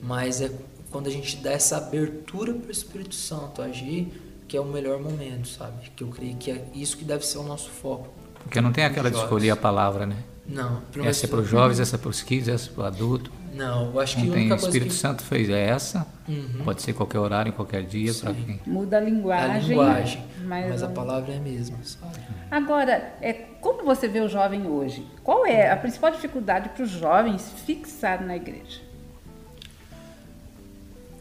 Mas 0.00 0.40
é 0.40 0.50
quando 0.90 1.08
a 1.08 1.10
gente 1.10 1.36
dá 1.36 1.52
essa 1.52 1.76
abertura 1.76 2.54
para 2.54 2.68
o 2.68 2.72
Espírito 2.72 3.14
Santo 3.14 3.60
agir, 3.60 4.10
que 4.46 4.56
é 4.56 4.60
o 4.60 4.64
melhor 4.64 5.00
momento, 5.00 5.48
sabe? 5.48 5.90
Que 5.96 6.04
eu 6.04 6.08
creio 6.08 6.36
que 6.36 6.50
é 6.50 6.64
isso 6.74 6.96
que 6.96 7.04
deve 7.04 7.26
ser 7.26 7.38
o 7.38 7.42
nosso 7.42 7.70
foco. 7.70 8.08
Porque 8.42 8.60
não 8.60 8.72
tem 8.72 8.84
aquela 8.84 9.10
de 9.10 9.16
escolher 9.16 9.50
a 9.50 9.56
palavra, 9.56 10.06
né? 10.06 10.16
Não. 10.46 10.82
Essa 11.02 11.26
é 11.26 11.28
para 11.28 11.40
os 11.40 11.48
jovens, 11.48 11.80
essa 11.80 11.96
é 11.96 11.98
para 11.98 12.10
os 12.10 12.22
kids, 12.22 12.48
essa 12.48 12.68
é 12.68 12.72
para 12.72 12.84
o 12.84 12.86
adulto. 12.86 13.32
Não, 13.54 13.92
eu 13.92 14.00
acho 14.00 14.16
que 14.16 14.26
não 14.26 14.34
a 14.34 14.36
única 14.36 14.56
tem, 14.56 14.64
O 14.64 14.68
Espírito 14.68 14.90
que... 14.90 14.96
Santo 14.96 15.22
fez 15.22 15.48
é 15.48 15.68
essa. 15.68 16.06
Uhum. 16.28 16.64
Pode 16.64 16.82
ser 16.82 16.92
qualquer 16.92 17.18
horário, 17.18 17.52
qualquer 17.52 17.84
dia, 17.84 18.12
para 18.12 18.34
quem. 18.34 18.60
Muda 18.66 18.98
a 18.98 19.00
linguagem. 19.00 19.50
A 19.50 19.58
linguagem, 19.58 20.24
mas, 20.44 20.68
mas 20.68 20.82
a 20.82 20.88
palavra 20.88 21.32
é 21.32 21.36
a 21.36 21.40
mesma, 21.40 21.78
sabe? 21.82 22.18
Agora, 22.50 23.14
é, 23.22 23.32
como 23.60 23.84
você 23.84 24.08
vê 24.08 24.20
o 24.20 24.28
jovem 24.28 24.66
hoje? 24.66 25.06
Qual 25.22 25.46
é 25.46 25.70
a 25.70 25.76
principal 25.76 26.10
dificuldade 26.10 26.70
para 26.70 26.82
os 26.82 26.90
jovens 26.90 27.50
fixar 27.64 28.24
na 28.24 28.36
igreja? 28.36 28.80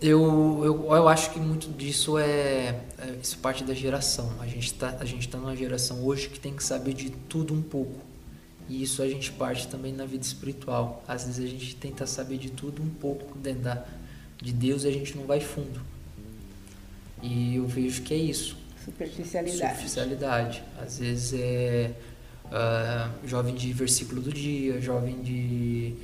Eu, 0.04 0.62
eu, 0.66 0.94
eu 0.94 1.08
acho 1.08 1.32
que 1.32 1.39
muito 1.39 1.72
disso 1.72 2.18
é, 2.18 2.78
é 3.00 3.18
isso 3.22 3.38
parte 3.38 3.63
da 3.63 3.74
geração. 3.74 4.34
A 4.42 4.46
gente 4.46 4.66
está 4.66 4.98
a 5.00 5.06
gente 5.06 5.30
tá 5.30 5.38
numa 5.38 5.56
geração 5.56 6.04
hoje 6.04 6.28
que 6.28 6.38
tem 6.38 6.54
que 6.54 6.62
saber 6.62 6.94
de 6.94 7.10
tudo 7.10 7.54
um 7.54 7.62
pouco. 7.62 8.02
E 8.68 8.84
isso 8.84 9.02
a 9.02 9.08
gente 9.08 9.32
parte 9.32 9.66
também 9.66 9.94
na 9.94 10.06
vida 10.06 10.26
espiritual. 10.26 11.02
Às 11.08 11.24
vezes 11.24 11.46
a 11.46 11.48
gente 11.48 11.78
tenta 11.78 12.06
saber 12.06 12.38
de 12.38 12.52
tudo 12.52 12.84
um 12.84 12.89
pouco 12.89 13.38
dentro 13.38 13.62
da, 13.62 13.86
de 14.42 14.52
Deus 14.52 14.84
e 14.84 14.89
a 14.89 14.92
gente 14.92 15.16
não 15.16 15.26
vai 15.26 15.39
fundo. 15.39 15.80
E 17.22 17.56
eu 17.56 17.66
vejo 17.66 18.02
que 18.02 18.13
é 18.13 18.18
isso. 18.18 18.58
Superficialidade. 18.84 19.58
Superficialidade. 19.58 20.63
Às 20.82 21.00
vezes 21.00 21.39
é 21.39 21.92
uh, 22.48 23.26
jovem 23.26 23.56
de 23.56 23.72
versículo 23.72 24.22
do 24.22 24.34
dia, 24.34 24.82
jovem 24.82 25.22
de. 25.22 25.96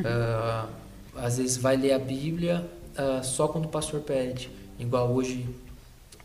Uh, 0.00 0.68
às 1.16 1.38
vezes 1.38 1.56
vai 1.56 1.78
ler 1.78 1.94
a 1.94 1.98
Bíblia 1.98 2.68
uh, 2.98 3.24
só 3.24 3.48
quando 3.48 3.66
o 3.66 3.68
pastor 3.68 4.00
pede. 4.00 4.50
Igual 4.78 5.12
hoje 5.12 5.48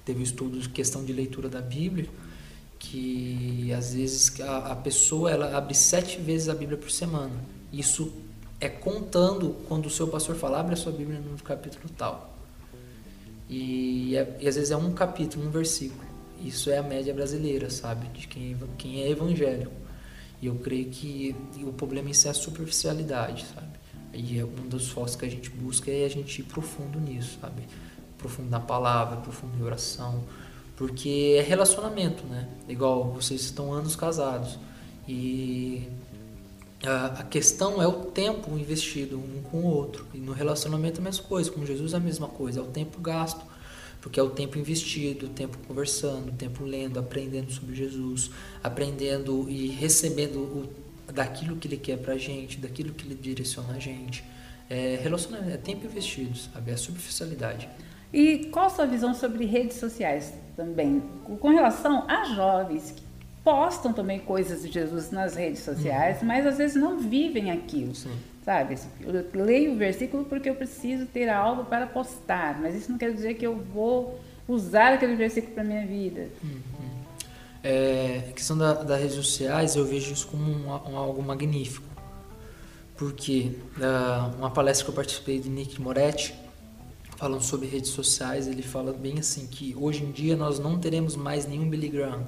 teve 0.03 0.19
um 0.19 0.23
estudo 0.23 0.69
questão 0.69 1.03
de 1.03 1.13
leitura 1.13 1.47
da 1.47 1.61
Bíblia, 1.61 2.09
que 2.77 3.71
às 3.73 3.93
vezes 3.93 4.39
a, 4.41 4.73
a 4.73 4.75
pessoa 4.75 5.31
ela 5.31 5.55
abre 5.57 5.73
sete 5.73 6.19
vezes 6.19 6.49
a 6.49 6.55
Bíblia 6.55 6.77
por 6.77 6.91
semana. 6.91 7.33
Isso 7.71 8.11
é 8.59 8.69
contando 8.69 9.55
quando 9.67 9.87
o 9.87 9.89
seu 9.89 10.07
pastor 10.07 10.35
fala, 10.35 10.59
abre 10.59 10.73
a 10.73 10.77
sua 10.77 10.91
Bíblia 10.91 11.19
no 11.19 11.37
capítulo 11.37 11.89
tal. 11.97 12.37
E, 13.49 14.15
é, 14.15 14.37
e, 14.41 14.47
às 14.47 14.55
vezes 14.55 14.71
é 14.71 14.77
um 14.77 14.93
capítulo, 14.93 15.45
um 15.45 15.49
versículo. 15.49 16.03
Isso 16.43 16.69
é 16.69 16.77
a 16.77 16.83
média 16.83 17.13
brasileira, 17.13 17.69
sabe? 17.69 18.07
De 18.07 18.27
quem, 18.27 18.57
quem 18.77 19.01
é 19.01 19.09
evangélico. 19.09 19.71
E 20.41 20.47
eu 20.47 20.55
creio 20.55 20.89
que 20.89 21.35
o 21.61 21.71
problema 21.71 22.09
em 22.09 22.13
si 22.13 22.27
é 22.27 22.31
a 22.31 22.33
superficialidade, 22.33 23.45
sabe? 23.53 23.82
E 24.13 24.39
é 24.39 24.45
um 24.45 24.67
dos 24.67 24.89
focos 24.89 25.15
que 25.15 25.25
a 25.25 25.29
gente 25.29 25.49
busca 25.49 25.89
é 25.89 26.05
a 26.05 26.09
gente 26.09 26.39
ir 26.39 26.43
profundo 26.43 26.99
nisso, 26.99 27.39
sabe? 27.41 27.63
Profundo 28.17 28.49
na 28.49 28.59
palavra, 28.59 29.17
profundo 29.17 29.57
em 29.59 29.63
oração, 29.63 30.23
porque 30.75 31.35
é 31.37 31.41
relacionamento, 31.41 32.23
né? 32.25 32.47
Igual 32.69 33.11
vocês 33.11 33.41
estão 33.41 33.73
anos 33.73 33.95
casados 33.95 34.59
e 35.07 35.87
a, 36.83 37.05
a 37.05 37.23
questão 37.23 37.81
é 37.81 37.87
o 37.87 37.93
tempo 37.93 38.57
investido 38.57 39.17
um 39.17 39.41
com 39.43 39.57
o 39.61 39.65
outro. 39.65 40.05
E 40.13 40.17
no 40.17 40.31
relacionamento 40.31 40.99
é 40.99 41.01
a 41.01 41.03
mesma 41.03 41.23
coisa, 41.23 41.51
com 41.51 41.65
Jesus 41.65 41.93
é 41.93 41.97
a 41.97 41.99
mesma 41.99 42.27
coisa, 42.27 42.59
é 42.59 42.63
o 42.63 42.67
tempo 42.67 42.99
gasto, 43.01 43.43
porque 44.01 44.19
é 44.19 44.23
o 44.23 44.29
tempo 44.29 44.57
investido, 44.57 45.27
o 45.27 45.29
tempo 45.29 45.57
conversando, 45.67 46.29
o 46.29 46.33
tempo 46.33 46.63
lendo, 46.63 46.99
aprendendo 46.99 47.51
sobre 47.51 47.75
Jesus, 47.75 48.29
aprendendo 48.61 49.49
e 49.49 49.67
recebendo 49.67 50.39
o 50.39 50.82
daquilo 51.11 51.55
que 51.55 51.67
ele 51.67 51.77
quer 51.77 51.97
pra 51.97 52.17
gente, 52.17 52.57
daquilo 52.57 52.93
que 52.93 53.05
ele 53.05 53.15
direciona 53.15 53.73
a 53.73 53.79
gente. 53.79 54.23
É 54.69 54.99
relacionamento, 55.01 55.53
é 55.53 55.57
tempo 55.57 55.85
investido, 55.85 56.37
sabe? 56.37 56.71
É 56.71 56.77
superficialidade. 56.77 57.67
E 58.11 58.45
qual 58.51 58.67
a 58.67 58.69
sua 58.69 58.85
visão 58.85 59.13
sobre 59.13 59.45
redes 59.45 59.77
sociais? 59.77 60.33
também 60.55 61.01
com 61.25 61.49
relação 61.49 62.05
a 62.07 62.25
jovens 62.25 62.91
que 62.91 63.03
postam 63.43 63.91
também 63.91 64.19
coisas 64.19 64.63
de 64.63 64.71
Jesus 64.71 65.11
nas 65.11 65.35
redes 65.35 65.59
sociais, 65.59 66.21
uhum. 66.21 66.27
mas 66.27 66.45
às 66.45 66.57
vezes 66.57 66.75
não 66.75 66.99
vivem 66.99 67.51
aquilo. 67.51 67.93
Sim. 67.93 68.15
Sabe? 68.43 68.77
Eu 68.99 69.45
leio 69.45 69.73
o 69.73 69.77
versículo 69.77 70.25
porque 70.25 70.49
eu 70.49 70.55
preciso 70.55 71.05
ter 71.05 71.29
algo 71.29 71.63
para 71.65 71.87
postar, 71.87 72.59
mas 72.59 72.75
isso 72.75 72.91
não 72.91 72.97
quer 72.97 73.13
dizer 73.13 73.35
que 73.35 73.45
eu 73.45 73.55
vou 73.55 74.19
usar 74.47 74.93
aquele 74.93 75.15
versículo 75.15 75.53
para 75.53 75.63
minha 75.63 75.85
vida. 75.85 76.27
Uhum. 76.43 76.59
É, 77.63 78.25
a 78.29 78.33
questão 78.33 78.57
da, 78.57 78.73
das 78.73 78.99
redes 78.99 79.15
sociais, 79.15 79.77
eu 79.77 79.85
vejo 79.85 80.11
isso 80.11 80.27
como 80.27 80.43
um, 80.43 80.67
um, 80.67 80.97
algo 80.97 81.23
magnífico. 81.23 81.87
Porque 82.97 83.57
uh, 83.77 84.37
uma 84.37 84.51
palestra 84.51 84.83
que 84.83 84.91
eu 84.91 84.95
participei 84.95 85.39
de 85.39 85.49
Nick 85.49 85.81
Moretti, 85.81 86.35
falando 87.15 87.41
sobre 87.41 87.67
redes 87.67 87.91
sociais, 87.91 88.47
ele 88.47 88.61
fala 88.61 88.91
bem 88.91 89.17
assim 89.19 89.47
que 89.47 89.73
hoje 89.79 90.03
em 90.03 90.11
dia 90.11 90.35
nós 90.35 90.59
não 90.59 90.77
teremos 90.77 91.15
mais 91.15 91.45
nenhum 91.47 91.69
Billy 91.69 91.87
Graham, 91.87 92.27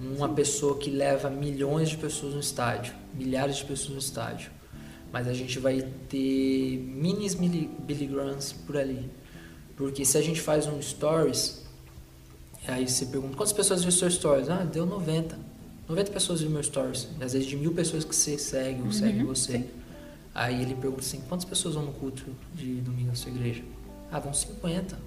uma 0.00 0.28
pessoa 0.28 0.76
que 0.76 0.90
leva 0.90 1.30
milhões 1.30 1.90
de 1.90 1.96
pessoas 1.96 2.34
no 2.34 2.40
estádio, 2.40 2.94
milhares 3.14 3.56
de 3.56 3.64
pessoas 3.64 3.90
no 3.90 3.98
estádio, 3.98 4.50
mas 5.12 5.26
a 5.28 5.32
gente 5.32 5.58
vai 5.58 5.82
ter 6.08 6.78
minis 6.78 7.34
Billy 7.34 8.06
Grahams 8.06 8.52
por 8.52 8.76
ali, 8.76 9.08
porque 9.76 10.04
se 10.04 10.18
a 10.18 10.22
gente 10.22 10.40
faz 10.40 10.66
um 10.66 10.82
stories, 10.82 11.64
aí 12.70 12.88
você 12.88 13.06
pergunta 13.06 13.36
quantas 13.36 13.52
pessoas 13.52 13.80
viram 13.80 13.92
seu 13.92 14.10
stories, 14.10 14.48
ah, 14.48 14.64
deu 14.64 14.84
90, 14.84 15.38
90 15.88 16.10
pessoas 16.12 16.40
viram 16.40 16.52
meu 16.52 16.62
stories, 16.62 17.08
às 17.20 17.32
vezes 17.32 17.48
de 17.48 17.56
mil 17.56 17.72
pessoas 17.72 18.04
que 18.04 18.14
você 18.14 18.36
segue 18.38 18.80
ou 18.80 18.86
uhum, 18.86 18.92
segue 18.92 19.24
você. 19.24 19.58
Sim. 19.58 19.68
Aí 20.34 20.62
ele 20.62 20.74
pergunta 20.74 21.02
assim, 21.02 21.20
quantas 21.28 21.44
pessoas 21.44 21.74
vão 21.74 21.84
no 21.84 21.92
culto 21.92 22.24
de 22.54 22.74
domingo 22.76 23.08
na 23.08 23.14
sua 23.14 23.30
igreja? 23.30 23.62
Ah, 24.12 24.20
vão 24.20 24.32
50, 24.32 24.98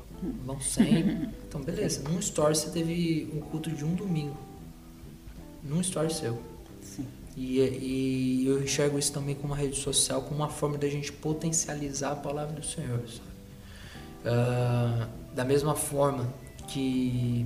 vão 0.46 0.60
100. 0.60 1.32
Então, 1.52 1.62
beleza. 1.62 2.08
Num 2.08 2.18
story 2.20 2.56
você 2.56 2.70
teve 2.70 3.30
um 3.34 3.42
culto 3.42 3.70
de 3.70 3.84
um 3.84 3.94
domingo. 3.94 4.38
Num 5.62 5.82
story 5.82 6.14
seu. 6.14 6.42
Sim. 6.82 7.06
E, 7.36 7.60
e 7.60 8.48
eu 8.48 8.64
enxergo 8.64 8.98
isso 8.98 9.12
também 9.12 9.36
como 9.36 9.54
uma 9.54 9.56
rede 9.56 9.78
social, 9.78 10.22
como 10.22 10.38
uma 10.38 10.50
forma 10.50 10.78
da 10.78 10.88
gente 10.88 11.12
potencializar 11.12 12.14
a 12.14 12.16
palavra 12.16 12.56
do 12.56 12.66
Senhor. 12.66 13.04
Uh, 14.24 15.08
da 15.36 15.44
mesma 15.44 15.76
forma 15.76 16.34
que 16.72 17.46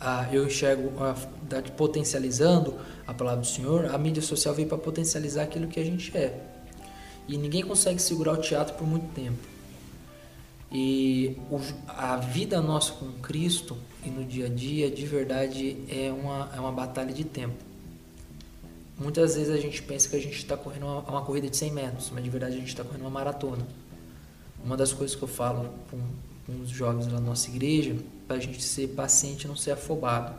uh, 0.00 0.34
eu 0.34 0.46
enxergo 0.46 0.88
uh, 0.88 1.72
potencializando 1.76 2.74
a 3.06 3.12
palavra 3.12 3.40
do 3.40 3.46
Senhor, 3.46 3.86
a 3.86 3.98
mídia 3.98 4.22
social 4.22 4.54
veio 4.54 4.68
para 4.68 4.78
potencializar 4.78 5.42
aquilo 5.42 5.68
que 5.68 5.78
a 5.78 5.84
gente 5.84 6.16
é. 6.16 6.40
E 7.28 7.36
ninguém 7.36 7.62
consegue 7.62 8.00
segurar 8.00 8.32
o 8.32 8.36
teatro 8.38 8.74
por 8.74 8.86
muito 8.86 9.06
tempo. 9.14 9.38
E 10.70 11.36
o, 11.50 11.60
a 11.86 12.16
vida 12.16 12.60
nossa 12.60 12.92
com 12.94 13.12
Cristo 13.20 13.76
e 14.04 14.08
no 14.08 14.24
dia 14.24 14.46
a 14.46 14.48
dia, 14.48 14.90
de 14.90 15.06
verdade, 15.06 15.76
é 15.88 16.10
uma, 16.10 16.50
é 16.56 16.58
uma 16.58 16.72
batalha 16.72 17.12
de 17.12 17.24
tempo. 17.24 17.62
Muitas 18.98 19.34
vezes 19.34 19.50
a 19.50 19.58
gente 19.58 19.82
pensa 19.82 20.08
que 20.08 20.16
a 20.16 20.20
gente 20.20 20.36
está 20.36 20.56
correndo 20.56 20.86
uma, 20.86 21.00
uma, 21.00 21.22
corrida 21.22 21.48
de 21.48 21.56
100 21.56 21.72
metros, 21.72 22.10
mas 22.12 22.24
de 22.24 22.30
verdade 22.30 22.54
a 22.54 22.58
gente 22.58 22.68
está 22.68 22.84
correndo 22.84 23.02
uma 23.02 23.10
maratona. 23.10 23.66
Uma 24.64 24.76
das 24.76 24.92
coisas 24.92 25.14
que 25.14 25.22
eu 25.22 25.28
falo 25.28 25.70
com, 25.90 25.98
com 26.46 26.60
os 26.60 26.70
jovens 26.70 27.06
da 27.06 27.20
nossa 27.20 27.48
igreja, 27.50 27.96
para 28.26 28.36
a 28.36 28.40
gente 28.40 28.62
ser 28.62 28.88
paciente 28.88 29.44
e 29.44 29.48
não 29.48 29.56
ser 29.56 29.72
afobado. 29.72 30.34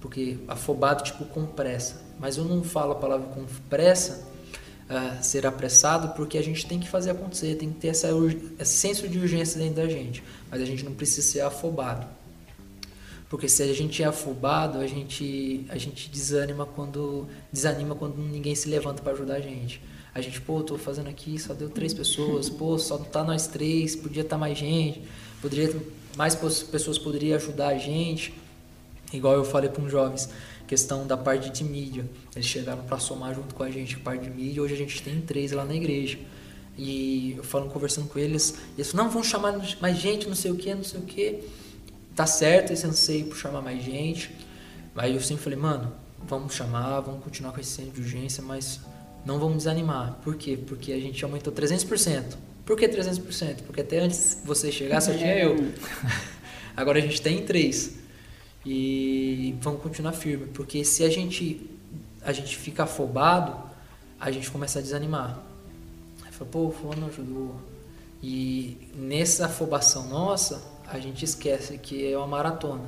Porque 0.00 0.38
afobado, 0.48 1.04
tipo, 1.04 1.24
com 1.26 1.44
pressa. 1.46 2.02
Mas 2.18 2.36
eu 2.36 2.44
não 2.44 2.62
falo 2.62 2.92
a 2.92 2.94
palavra 2.96 3.26
com 3.28 3.44
pressa 3.68 4.26
uh, 4.90 5.22
ser 5.22 5.46
apressado, 5.46 6.14
porque 6.14 6.36
a 6.36 6.42
gente 6.42 6.66
tem 6.66 6.80
que 6.80 6.88
fazer 6.88 7.10
acontecer, 7.10 7.54
tem 7.56 7.70
que 7.70 7.78
ter 7.78 7.88
essa, 7.88 8.08
esse 8.58 8.72
senso 8.72 9.08
de 9.08 9.18
urgência 9.18 9.58
dentro 9.58 9.76
da 9.76 9.88
gente, 9.88 10.22
mas 10.50 10.60
a 10.60 10.64
gente 10.64 10.84
não 10.84 10.92
precisa 10.92 11.22
ser 11.22 11.40
afobado. 11.40 12.06
Porque 13.28 13.48
se 13.48 13.62
a 13.62 13.72
gente 13.72 14.02
é 14.02 14.06
afobado, 14.06 14.78
a 14.78 14.86
gente, 14.88 15.64
a 15.68 15.78
gente 15.78 16.10
desanima 16.10 16.66
quando, 16.66 17.28
desanima 17.52 17.94
quando 17.94 18.18
ninguém 18.18 18.56
se 18.56 18.68
levanta 18.68 19.02
para 19.02 19.12
ajudar 19.12 19.34
a 19.34 19.40
gente. 19.40 19.80
A 20.14 20.20
gente, 20.20 20.40
pô, 20.40 20.62
tô 20.62 20.76
fazendo 20.76 21.08
aqui, 21.08 21.38
só 21.38 21.54
deu 21.54 21.68
três 21.68 21.94
pessoas, 21.94 22.48
pô, 22.48 22.78
só 22.78 22.98
tá 22.98 23.22
nós 23.22 23.46
três, 23.46 23.94
podia 23.94 24.22
estar 24.22 24.36
tá 24.36 24.40
mais 24.40 24.58
gente, 24.58 25.02
poderia 25.40 25.74
mais 26.16 26.34
pessoas 26.34 26.98
poderiam 26.98 27.36
ajudar 27.36 27.68
a 27.68 27.78
gente. 27.78 28.34
Igual 29.12 29.34
eu 29.34 29.44
falei 29.44 29.68
para 29.68 29.82
uns 29.82 29.90
jovens, 29.90 30.28
questão 30.66 31.06
da 31.06 31.16
parte 31.16 31.50
de 31.50 31.64
mídia. 31.64 32.04
Eles 32.34 32.46
chegaram 32.46 32.82
para 32.82 32.98
somar 32.98 33.34
junto 33.34 33.54
com 33.54 33.62
a 33.62 33.70
gente 33.70 33.96
a 33.96 33.98
parte 33.98 34.24
de 34.24 34.30
mídia. 34.30 34.62
Hoje 34.62 34.74
a 34.74 34.76
gente 34.76 35.02
tem 35.02 35.20
três 35.20 35.52
lá 35.52 35.64
na 35.64 35.74
igreja. 35.74 36.18
E 36.76 37.34
eu 37.36 37.44
falo 37.44 37.68
conversando 37.68 38.08
com 38.08 38.18
eles, 38.18 38.54
eles 38.76 38.92
não, 38.94 39.10
vão 39.10 39.22
chamar 39.22 39.54
mais 39.80 39.98
gente, 39.98 40.28
não 40.28 40.34
sei 40.34 40.50
o 40.50 40.56
que, 40.56 40.74
não 40.74 40.84
sei 40.84 41.00
o 41.00 41.02
que. 41.02 41.40
Tá 42.14 42.26
certo 42.26 42.72
esse 42.72 42.86
anseio 42.86 43.26
por 43.26 43.36
chamar 43.36 43.60
mais 43.60 43.82
gente. 43.82 44.34
Aí 44.94 45.14
eu 45.14 45.20
sempre 45.20 45.42
falei, 45.42 45.58
mano, 45.58 45.92
vamos 46.26 46.54
chamar, 46.54 47.00
vamos 47.00 47.22
continuar 47.22 47.52
com 47.52 47.60
esse 47.60 47.70
centro 47.70 47.92
de 47.92 48.00
urgência, 48.00 48.42
mas 48.42 48.80
não 49.24 49.38
vamos 49.38 49.58
desanimar. 49.58 50.18
Por 50.22 50.36
quê? 50.36 50.56
Porque 50.56 50.92
a 50.92 50.98
gente 50.98 51.24
aumentou 51.24 51.52
300%. 51.52 52.36
Por 52.64 52.76
que 52.76 52.88
300%? 52.88 53.62
Porque 53.66 53.80
até 53.80 54.00
antes 54.00 54.40
você 54.44 54.70
chegar 54.70 55.00
só 55.00 55.12
tinha 55.12 55.36
eu. 55.36 55.56
Agora 56.76 56.98
a 56.98 57.02
gente 57.02 57.20
tem 57.20 57.44
três 57.44 57.98
e 58.64 59.54
vamos 59.60 59.82
continuar 59.82 60.12
firme, 60.12 60.46
porque 60.46 60.84
se 60.84 61.02
a 61.02 61.08
gente 61.08 61.68
a 62.22 62.32
gente 62.32 62.56
fica 62.56 62.82
afobado, 62.82 63.56
a 64.18 64.30
gente 64.30 64.50
começa 64.50 64.78
a 64.78 64.82
desanimar. 64.82 65.42
Aí 66.24 66.32
fala, 66.32 66.50
pô, 66.50 66.66
o 66.66 66.70
fulano 66.70 67.06
ajudou. 67.06 67.56
E 68.22 68.76
nessa 68.94 69.46
afobação 69.46 70.06
nossa, 70.08 70.62
a 70.86 70.98
gente 70.98 71.24
esquece 71.24 71.78
que 71.78 72.12
é 72.12 72.16
uma 72.16 72.26
maratona. 72.26 72.84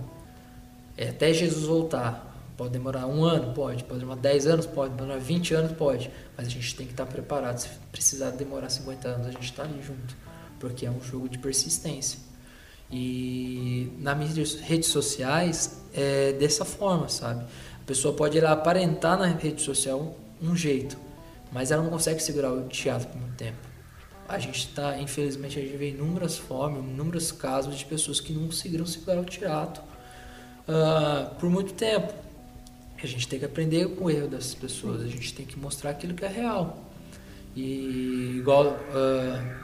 É 0.97 1.09
até 1.09 1.33
Jesus 1.33 1.65
voltar. 1.65 2.32
Pode 2.63 2.75
demorar 2.75 3.09
um 3.09 3.25
ano? 3.25 3.53
Pode. 3.53 3.83
Pode 3.83 3.99
demorar 3.99 4.21
10 4.21 4.47
anos? 4.47 4.67
Pode. 4.67 4.95
Demorar 4.95 5.19
20 5.19 5.53
anos? 5.53 5.73
Pode. 5.73 6.09
Mas 6.37 6.47
a 6.47 6.51
gente 6.51 6.77
tem 6.77 6.87
que 6.87 6.93
estar 6.93 7.07
preparado. 7.07 7.59
Se 7.59 7.69
precisar 7.91 8.31
demorar 8.31 8.71
50 8.71 9.09
anos, 9.09 9.27
a 9.27 9.31
gente 9.33 9.43
está 9.43 9.65
ali 9.65 9.83
junto. 9.83 10.17
Porque 10.61 10.87
é 10.87 10.91
um 10.91 11.01
jogo 11.01 11.29
de 11.29 11.39
persistência. 11.39 12.21
E 12.89 13.93
nas 13.99 14.17
minhas 14.17 14.55
redes 14.61 14.91
sociais 14.91 15.83
é 15.93 16.35
dessa 16.35 16.65
forma, 16.65 17.09
sabe? 17.09 17.43
A 17.43 17.85
pessoa 17.85 18.15
pode 18.15 18.39
ir 18.39 18.43
lá 18.43 18.53
aparentar 18.53 19.19
na 19.19 19.27
rede 19.27 19.61
social 19.61 20.17
um 20.41 20.55
jeito, 20.55 20.97
mas 21.51 21.73
ela 21.73 21.83
não 21.83 21.91
consegue 21.91 22.23
segurar 22.23 22.53
o 22.53 22.69
teatro 22.69 23.09
por 23.09 23.21
muito 23.21 23.35
tempo. 23.35 23.59
A 24.29 24.39
gente 24.39 24.69
está, 24.69 24.97
infelizmente, 25.01 25.59
a 25.59 25.63
gente 25.63 25.77
vê 25.77 25.91
inúmeras 25.91 26.39
formas, 26.39 26.85
inúmeros 26.85 27.33
casos 27.33 27.77
de 27.77 27.85
pessoas 27.85 28.21
que 28.21 28.33
não 28.33 28.47
conseguiram 28.47 28.87
segurar 28.87 29.21
o 29.21 29.25
teatro 29.25 29.83
uh, 30.69 31.35
por 31.41 31.51
muito 31.51 31.73
tempo. 31.75 32.31
A 33.03 33.07
gente 33.07 33.27
tem 33.27 33.39
que 33.39 33.45
aprender 33.45 33.89
com 33.89 34.05
o 34.05 34.11
erro 34.11 34.29
dessas 34.29 34.55
pessoas, 34.55 35.03
a 35.03 35.07
gente 35.09 35.35
tem 35.35 35.45
que 35.45 35.59
mostrar 35.59 35.91
aquilo 35.91 36.15
que 36.15 36.25
é 36.25 36.29
real. 36.29 36.93
E 37.57 38.37
igual. 38.39 38.67
Uh, 38.67 39.63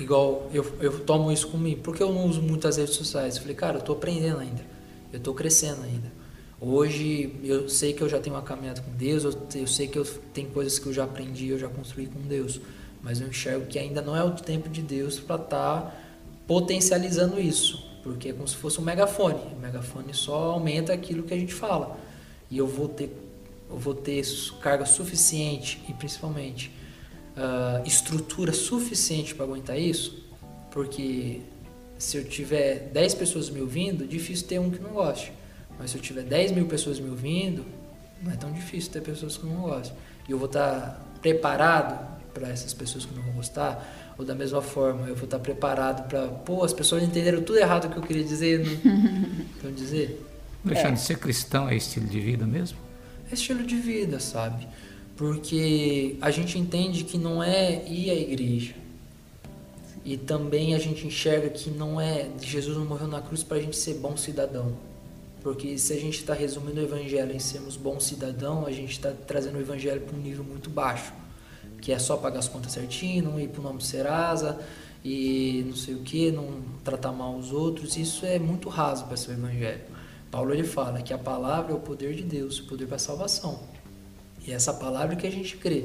igual 0.00 0.50
eu, 0.52 0.64
eu 0.80 1.00
tomo 1.00 1.30
isso 1.32 1.48
comigo. 1.48 1.82
Porque 1.82 2.02
eu 2.02 2.12
não 2.12 2.26
uso 2.26 2.42
muitas 2.42 2.76
redes 2.76 2.94
sociais? 2.94 3.36
Eu 3.36 3.42
falei, 3.42 3.56
cara, 3.56 3.76
eu 3.76 3.80
estou 3.80 3.96
aprendendo 3.96 4.38
ainda. 4.38 4.64
Eu 5.12 5.18
estou 5.18 5.34
crescendo 5.34 5.82
ainda. 5.82 6.12
Hoje 6.60 7.34
eu 7.42 7.68
sei 7.68 7.92
que 7.92 8.02
eu 8.02 8.08
já 8.08 8.18
tenho 8.18 8.36
uma 8.36 8.42
caminhada 8.42 8.80
com 8.80 8.90
Deus, 8.92 9.24
eu, 9.24 9.36
eu 9.54 9.66
sei 9.66 9.86
que 9.86 9.98
eu 9.98 10.04
tem 10.32 10.46
coisas 10.46 10.78
que 10.78 10.86
eu 10.86 10.92
já 10.92 11.04
aprendi, 11.04 11.48
eu 11.48 11.58
já 11.58 11.68
construí 11.68 12.06
com 12.06 12.20
Deus. 12.20 12.60
Mas 13.02 13.20
eu 13.20 13.28
enxergo 13.28 13.66
que 13.66 13.78
ainda 13.78 14.00
não 14.00 14.16
é 14.16 14.24
o 14.24 14.30
tempo 14.30 14.68
de 14.68 14.80
Deus 14.80 15.20
para 15.20 15.36
estar 15.36 15.82
tá 15.82 15.94
potencializando 16.46 17.38
isso. 17.38 17.84
Porque 18.02 18.30
é 18.30 18.32
como 18.32 18.48
se 18.48 18.56
fosse 18.56 18.80
um 18.80 18.84
megafone. 18.84 19.40
O 19.56 19.60
megafone 19.60 20.14
só 20.14 20.52
aumenta 20.52 20.92
aquilo 20.92 21.22
que 21.22 21.34
a 21.34 21.36
gente 21.36 21.52
fala. 21.52 21.98
E 22.50 22.58
eu 22.58 22.66
vou 22.66 22.88
ter, 22.88 23.10
eu 23.70 23.78
vou 23.78 23.94
ter 23.94 24.22
carga 24.60 24.86
suficiente 24.86 25.82
e 25.88 25.92
principalmente 25.92 26.70
uh, 27.36 27.86
estrutura 27.86 28.52
suficiente 28.52 29.34
para 29.34 29.44
aguentar 29.44 29.78
isso, 29.78 30.24
porque 30.70 31.40
se 31.98 32.16
eu 32.16 32.24
tiver 32.24 32.90
10 32.92 33.14
pessoas 33.14 33.50
me 33.50 33.60
ouvindo, 33.60 34.06
difícil 34.06 34.46
ter 34.46 34.58
um 34.58 34.70
que 34.70 34.80
não 34.80 34.90
goste. 34.90 35.32
Mas 35.78 35.90
se 35.90 35.96
eu 35.96 36.02
tiver 36.02 36.22
10 36.22 36.52
mil 36.52 36.66
pessoas 36.66 37.00
me 37.00 37.08
ouvindo, 37.08 37.64
não 38.22 38.32
é 38.32 38.36
tão 38.36 38.52
difícil 38.52 38.92
ter 38.92 39.00
pessoas 39.00 39.36
que 39.36 39.46
não 39.46 39.62
gostam. 39.62 39.96
E 40.28 40.32
eu 40.32 40.38
vou 40.38 40.46
estar 40.46 40.80
tá 40.80 41.00
preparado 41.20 42.14
para 42.32 42.48
essas 42.48 42.74
pessoas 42.74 43.04
que 43.04 43.14
não 43.14 43.22
vão 43.22 43.34
gostar, 43.34 44.14
ou 44.18 44.24
da 44.24 44.34
mesma 44.34 44.60
forma, 44.60 45.06
eu 45.06 45.14
vou 45.14 45.24
estar 45.24 45.38
tá 45.38 45.42
preparado 45.42 46.08
para, 46.08 46.26
pô, 46.26 46.64
as 46.64 46.72
pessoas 46.72 47.02
entenderam 47.02 47.42
tudo 47.42 47.58
errado 47.58 47.90
que 47.90 47.96
eu 47.96 48.02
queria 48.02 48.24
dizer, 48.24 48.64
não 49.62 49.70
dizer. 49.72 50.20
Alexandre, 50.64 50.94
é. 50.94 50.96
ser 50.96 51.18
cristão 51.18 51.68
é 51.68 51.76
estilo 51.76 52.06
de 52.06 52.20
vida 52.20 52.46
mesmo? 52.46 52.78
É 53.30 53.34
estilo 53.34 53.64
de 53.64 53.76
vida, 53.76 54.18
sabe? 54.18 54.66
porque 55.16 56.16
a 56.20 56.30
gente 56.30 56.58
entende 56.58 57.04
que 57.04 57.16
não 57.16 57.42
é 57.42 57.86
ir 57.86 58.10
à 58.10 58.14
igreja. 58.14 58.74
E 60.04 60.16
também 60.16 60.74
a 60.74 60.78
gente 60.78 61.06
enxerga 61.06 61.48
que 61.48 61.70
não 61.70 62.00
é 62.00 62.28
Jesus 62.42 62.76
não 62.76 62.84
morreu 62.84 63.08
na 63.08 63.22
cruz 63.22 63.42
para 63.42 63.56
a 63.56 63.60
gente 63.60 63.76
ser 63.76 63.94
bom 63.94 64.16
cidadão. 64.16 64.72
Porque 65.42 65.78
se 65.78 65.92
a 65.92 66.00
gente 66.00 66.18
está 66.18 66.34
resumindo 66.34 66.80
o 66.80 66.84
evangelho 66.84 67.32
em 67.32 67.38
sermos 67.38 67.76
bom 67.76 68.00
cidadão, 68.00 68.66
a 68.66 68.72
gente 68.72 68.92
está 68.92 69.12
trazendo 69.26 69.56
o 69.56 69.60
evangelho 69.60 70.00
para 70.00 70.16
um 70.16 70.20
nível 70.20 70.44
muito 70.44 70.68
baixo, 70.68 71.12
que 71.80 71.92
é 71.92 71.98
só 71.98 72.16
pagar 72.16 72.38
as 72.38 72.48
contas 72.48 72.72
certinho, 72.72 73.24
não 73.24 73.40
ir 73.40 73.48
para 73.48 73.60
o 73.60 73.62
nome 73.62 73.78
do 73.78 73.84
Serasa 73.84 74.58
e 75.04 75.64
não 75.66 75.76
sei 75.76 75.94
o 75.94 75.98
que, 76.00 76.30
não 76.32 76.62
tratar 76.82 77.12
mal 77.12 77.36
os 77.36 77.52
outros. 77.52 77.96
Isso 77.96 78.26
é 78.26 78.38
muito 78.38 78.68
raso 78.68 79.04
para 79.04 79.16
ser 79.16 79.30
o 79.30 79.34
evangelho. 79.34 79.93
Paulo 80.34 80.52
ele 80.52 80.64
fala 80.64 81.00
que 81.00 81.12
a 81.12 81.18
palavra 81.18 81.70
é 81.70 81.76
o 81.76 81.78
poder 81.78 82.12
de 82.12 82.24
Deus, 82.24 82.58
o 82.58 82.64
poder 82.64 82.86
para 82.86 82.96
a 82.96 82.98
salvação. 82.98 83.60
E 84.44 84.50
é 84.50 84.54
essa 84.56 84.74
palavra 84.74 85.14
que 85.14 85.24
a 85.24 85.30
gente 85.30 85.56
crê. 85.56 85.84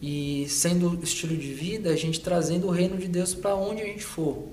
E 0.00 0.46
sendo 0.48 1.02
estilo 1.02 1.36
de 1.36 1.52
vida, 1.54 1.90
a 1.90 1.96
gente 1.96 2.20
trazendo 2.20 2.68
o 2.68 2.70
reino 2.70 2.96
de 2.96 3.08
Deus 3.08 3.34
para 3.34 3.56
onde 3.56 3.82
a 3.82 3.84
gente 3.84 4.04
for, 4.04 4.44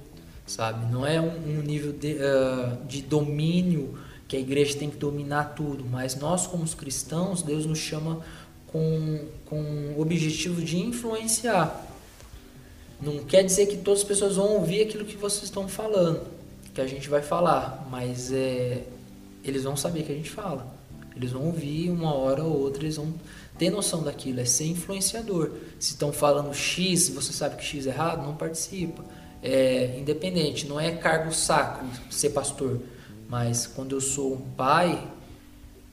sabe? 0.47 0.91
Não 0.91 1.05
é 1.05 1.21
um, 1.21 1.59
um 1.59 1.61
nível 1.61 1.93
de, 1.93 2.13
uh, 2.13 2.83
de 2.87 3.03
domínio 3.03 3.95
que 4.27 4.35
a 4.35 4.39
igreja 4.39 4.75
tem 4.75 4.89
que 4.89 4.97
dominar 4.97 5.53
tudo, 5.53 5.85
mas 5.85 6.15
nós 6.15 6.47
como 6.47 6.67
cristãos, 6.69 7.43
Deus 7.43 7.67
nos 7.67 7.77
chama 7.77 8.25
com, 8.65 9.27
com 9.45 9.93
o 9.95 10.01
objetivo 10.01 10.63
de 10.63 10.79
influenciar. 10.79 11.85
Não 12.99 13.19
quer 13.19 13.43
dizer 13.43 13.67
que 13.67 13.77
todas 13.77 13.99
as 13.99 14.07
pessoas 14.07 14.35
vão 14.37 14.55
ouvir 14.55 14.81
aquilo 14.81 15.05
que 15.05 15.15
vocês 15.15 15.43
estão 15.43 15.67
falando, 15.67 16.25
que 16.73 16.81
a 16.81 16.87
gente 16.87 17.07
vai 17.07 17.21
falar, 17.21 17.87
mas 17.91 18.31
é, 18.31 18.94
eles 19.45 19.63
vão 19.63 19.77
saber 19.77 20.03
que 20.03 20.12
a 20.12 20.15
gente 20.15 20.29
fala. 20.29 20.75
Eles 21.15 21.31
vão 21.31 21.45
ouvir 21.45 21.89
uma 21.89 22.13
hora 22.13 22.43
ou 22.43 22.60
outra, 22.60 22.84
eles 22.84 22.97
vão 22.97 23.13
ter 23.58 23.69
noção 23.69 24.03
daquilo, 24.03 24.41
é 24.41 24.45
ser 24.45 24.65
influenciador. 24.65 25.51
Se 25.79 25.91
estão 25.91 26.12
falando 26.12 26.53
X, 26.53 27.10
você 27.10 27.31
sabe 27.31 27.55
que 27.55 27.63
X 27.63 27.88
é 27.88 27.89
errado, 27.89 28.25
não 28.25 28.36
participa. 28.36 29.03
É 29.41 29.97
independente, 29.97 30.67
não 30.67 30.79
é 30.79 30.91
cargo 30.91 31.31
sacro 31.31 31.88
ser 32.10 32.31
pastor, 32.31 32.81
mas 33.29 33.67
quando 33.67 33.95
eu 33.95 34.01
sou 34.01 34.34
um 34.34 34.41
pai, 34.41 35.08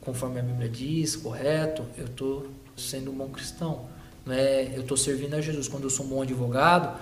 conforme 0.01 0.41
a 0.41 0.43
Bíblia 0.43 0.69
diz, 0.69 1.15
correto, 1.15 1.85
eu 1.97 2.07
estou 2.07 2.47
sendo 2.77 3.11
um 3.11 3.15
bom 3.15 3.29
cristão. 3.29 3.87
Não 4.25 4.35
é, 4.35 4.73
eu 4.75 4.83
estou 4.83 4.97
servindo 4.97 5.35
a 5.35 5.41
Jesus. 5.41 5.69
Quando 5.69 5.85
eu 5.85 5.91
sou 5.91 6.07
um 6.07 6.09
bom 6.09 6.23
advogado, 6.23 6.99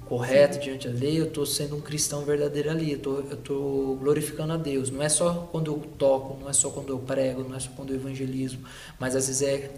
correto 0.00 0.54
Sim. 0.54 0.60
diante 0.60 0.88
da 0.88 0.98
lei, 0.98 1.20
eu 1.20 1.26
estou 1.26 1.46
sendo 1.46 1.76
um 1.76 1.80
cristão 1.80 2.24
verdadeiro 2.24 2.70
ali. 2.70 2.92
Eu 2.92 3.24
estou 3.32 3.96
glorificando 3.96 4.52
a 4.52 4.56
Deus. 4.56 4.90
Não 4.90 5.02
é 5.02 5.08
só 5.08 5.48
quando 5.50 5.70
eu 5.70 5.78
toco, 5.98 6.38
não 6.40 6.48
é 6.48 6.52
só 6.52 6.70
quando 6.70 6.90
eu 6.90 6.98
prego, 6.98 7.42
não 7.42 7.56
é 7.56 7.60
só 7.60 7.70
quando 7.76 7.90
eu 7.90 7.96
evangelizo, 7.96 8.58
mas 8.98 9.16
às 9.16 9.26
vezes 9.26 9.42
é 9.42 9.70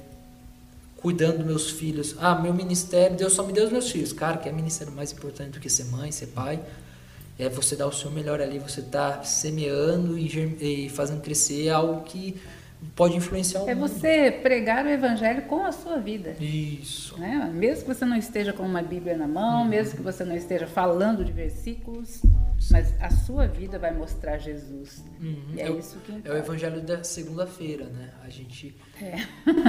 cuidando 0.96 1.38
dos 1.38 1.46
meus 1.46 1.70
filhos. 1.70 2.16
Ah, 2.18 2.34
meu 2.34 2.54
ministério, 2.54 3.16
Deus 3.16 3.34
só 3.34 3.42
me 3.42 3.52
deu 3.52 3.66
os 3.66 3.72
meus 3.72 3.90
filhos. 3.90 4.12
Cara, 4.12 4.38
que 4.38 4.48
é 4.48 4.52
ministério 4.52 4.92
mais 4.92 5.12
importante 5.12 5.50
do 5.50 5.60
que 5.60 5.68
ser 5.68 5.84
mãe, 5.84 6.10
ser 6.10 6.28
pai? 6.28 6.60
É 7.38 7.48
você 7.48 7.76
dar 7.76 7.86
o 7.86 7.92
seu 7.92 8.10
melhor 8.10 8.40
ali, 8.40 8.58
você 8.58 8.80
está 8.80 9.22
semeando 9.22 10.16
e, 10.16 10.86
e 10.86 10.88
fazendo 10.88 11.20
crescer 11.20 11.68
algo 11.68 12.02
que 12.04 12.40
pode 12.94 13.16
influenciar 13.16 13.62
o 13.62 13.68
É 13.68 13.74
mundo. 13.74 13.88
você 13.88 14.30
pregar 14.30 14.84
o 14.84 14.88
evangelho 14.88 15.42
com 15.42 15.64
a 15.64 15.72
sua 15.72 15.96
vida. 15.98 16.36
Isso. 16.40 17.18
Né? 17.18 17.50
Mesmo 17.54 17.84
que 17.84 17.94
você 17.94 18.04
não 18.04 18.16
esteja 18.16 18.52
com 18.52 18.62
uma 18.62 18.82
Bíblia 18.82 19.16
na 19.16 19.26
mão, 19.26 19.62
uhum. 19.62 19.68
mesmo 19.68 19.96
que 19.96 20.02
você 20.02 20.24
não 20.24 20.36
esteja 20.36 20.66
falando 20.66 21.24
de 21.24 21.32
versículos, 21.32 22.22
mas 22.70 22.94
a 23.00 23.10
sua 23.10 23.46
vida 23.46 23.78
vai 23.78 23.92
mostrar 23.92 24.38
Jesus. 24.38 25.04
Uhum. 25.20 25.36
É, 25.56 25.62
é, 25.62 25.70
isso 25.70 25.98
que 26.04 26.12
importa. 26.12 26.28
É 26.28 26.32
o 26.32 26.36
evangelho 26.36 26.80
da 26.80 27.04
segunda-feira, 27.04 27.84
né? 27.84 28.10
A 28.24 28.30
gente 28.30 28.74
é. 29.00 29.20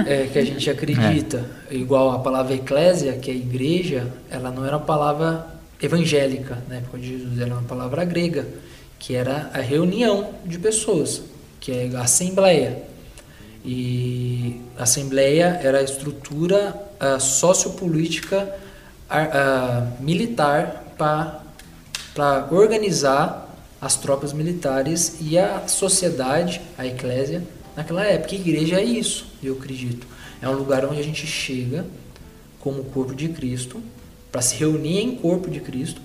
é. 0.22 0.26
que 0.26 0.38
a 0.38 0.44
gente 0.44 0.70
acredita, 0.70 1.44
é. 1.70 1.74
igual 1.74 2.10
a 2.10 2.18
palavra 2.20 2.54
eclésia, 2.54 3.12
que 3.14 3.30
é 3.30 3.34
igreja, 3.34 4.12
ela 4.30 4.50
não 4.50 4.64
era 4.64 4.76
uma 4.76 4.86
palavra 4.86 5.46
evangélica 5.80 6.62
na 6.68 6.76
época 6.76 6.98
de 6.98 7.18
Jesus, 7.18 7.38
era 7.38 7.52
uma 7.52 7.62
palavra 7.62 8.04
grega, 8.04 8.46
que 8.98 9.14
era 9.14 9.50
a 9.52 9.60
reunião 9.60 10.34
de 10.44 10.58
pessoas, 10.58 11.22
que 11.60 11.72
é 11.72 11.90
a 11.94 12.02
assembleia. 12.02 12.85
E 13.66 14.60
a 14.78 14.84
Assembleia 14.84 15.58
era 15.60 15.80
a 15.80 15.82
estrutura 15.82 16.80
uh, 17.00 17.20
sociopolítica 17.20 18.54
uh, 19.10 20.02
militar 20.02 20.94
para 20.96 22.48
organizar 22.52 23.42
as 23.80 23.96
tropas 23.96 24.32
militares 24.32 25.16
e 25.20 25.36
a 25.36 25.66
sociedade, 25.66 26.60
a 26.78 26.86
eclésia, 26.86 27.42
naquela 27.74 28.04
época. 28.04 28.36
A 28.36 28.38
igreja 28.38 28.80
é 28.80 28.84
isso, 28.84 29.26
eu 29.42 29.54
acredito. 29.54 30.06
É 30.40 30.48
um 30.48 30.52
lugar 30.52 30.84
onde 30.84 31.00
a 31.00 31.02
gente 31.02 31.26
chega 31.26 31.84
como 32.60 32.84
corpo 32.84 33.16
de 33.16 33.28
Cristo, 33.30 33.82
para 34.30 34.42
se 34.42 34.54
reunir 34.56 35.00
em 35.00 35.16
corpo 35.16 35.50
de 35.50 35.58
Cristo, 35.58 36.00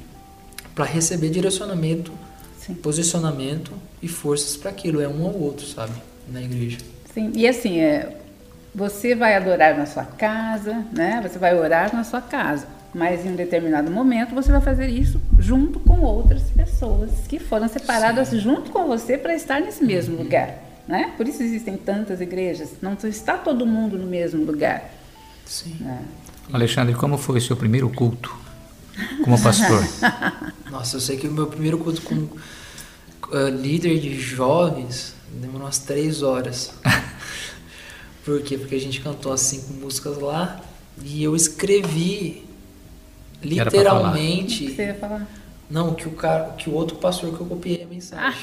para 0.74 0.86
receber 0.86 1.30
direcionamento, 1.30 2.12
Sim. 2.58 2.74
posicionamento 2.74 3.72
e 4.02 4.08
forças 4.08 4.58
para 4.58 4.72
aquilo. 4.72 5.00
É 5.00 5.08
um 5.08 5.26
ao 5.28 5.36
outro, 5.36 5.66
sabe? 5.68 5.94
Na 6.28 6.42
igreja. 6.42 6.78
Sim, 7.14 7.32
e 7.36 7.48
assim, 7.48 7.80
é, 7.80 8.18
você 8.74 9.14
vai 9.14 9.36
adorar 9.36 9.78
na 9.78 9.86
sua 9.86 10.06
casa, 10.06 10.86
né? 10.94 11.20
Você 11.22 11.38
vai 11.38 11.58
orar 11.58 11.94
na 11.94 12.04
sua 12.04 12.22
casa, 12.22 12.68
mas 12.94 13.26
em 13.26 13.30
um 13.30 13.36
determinado 13.36 13.92
momento 13.92 14.34
você 14.34 14.52
vai 14.52 14.62
fazer 14.62 14.88
isso 14.88 15.22
junto 15.38 15.80
com 15.80 16.00
outras 16.02 16.44
pessoas 16.44 17.12
que 17.28 17.38
foram 17.38 17.68
separadas 17.68 18.30
Sim. 18.30 18.40
junto 18.40 18.72
com 18.72 18.88
você 18.88 19.18
para 19.18 19.36
estar 19.36 19.60
nesse 19.60 19.84
mesmo 19.84 20.16
uhum. 20.16 20.24
lugar, 20.24 20.58
né? 20.88 21.14
Por 21.18 21.28
isso 21.28 21.44
existem 21.44 21.76
tantas 21.78 22.22
igrejas, 22.22 22.76
não 22.82 22.98
está 23.04 23.38
todo 23.38 23.66
mundo 23.66 23.98
no 23.98 24.08
mesmo 24.08 24.46
lugar. 24.46 24.90
Sim. 25.46 25.76
Né? 25.82 26.00
Alexandre, 26.54 26.94
como 26.96 27.18
foi 27.18 27.40
o 27.40 27.42
seu 27.42 27.58
primeiro 27.58 27.90
culto 27.90 28.34
como 29.24 29.42
pastor? 29.42 29.84
Nossa, 30.72 30.96
eu 30.96 31.02
sei 31.02 31.18
que 31.18 31.28
o 31.28 31.32
meu 31.32 31.48
primeiro 31.48 31.78
culto 31.78 32.02
como 32.02 32.22
uh, 32.22 33.50
líder 33.50 34.00
de 34.00 34.18
jovens 34.20 35.14
Demorou 35.34 35.66
umas 35.66 35.80
três 35.80 36.22
horas. 36.22 36.74
Por 38.24 38.42
quê? 38.42 38.58
Porque 38.58 38.76
a 38.76 38.80
gente 38.80 39.02
cantou 39.02 39.34
as 39.34 39.42
cinco 39.42 39.74
músicas 39.74 40.18
lá 40.18 40.62
e 41.04 41.24
eu 41.24 41.36
escrevi 41.36 42.46
literalmente. 43.42 44.66
O 44.66 44.68
que 44.68 44.76
você 44.76 44.86
ia 44.88 44.96
falar? 44.96 45.28
Não, 45.70 45.94
que 45.96 46.08
o 46.08 46.12
cara, 46.12 46.50
que 46.58 46.70
o 46.70 46.74
outro 46.74 46.98
pastor 46.98 47.34
que 47.36 47.40
eu 47.42 47.48
copiei 47.48 47.84
a 47.84 47.88
mensagem. 47.88 48.42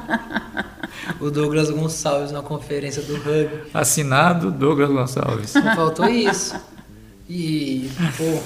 o 1.18 1.30
Douglas 1.30 1.70
Gonçalves 1.70 2.30
na 2.30 2.42
conferência 2.42 3.02
do 3.02 3.14
Hub. 3.16 3.70
Assinado 3.72 4.50
Douglas 4.50 4.90
Gonçalves. 4.90 5.52
Faltou 5.52 6.06
isso. 6.06 6.54
E, 7.28 7.90
pô, 8.18 8.42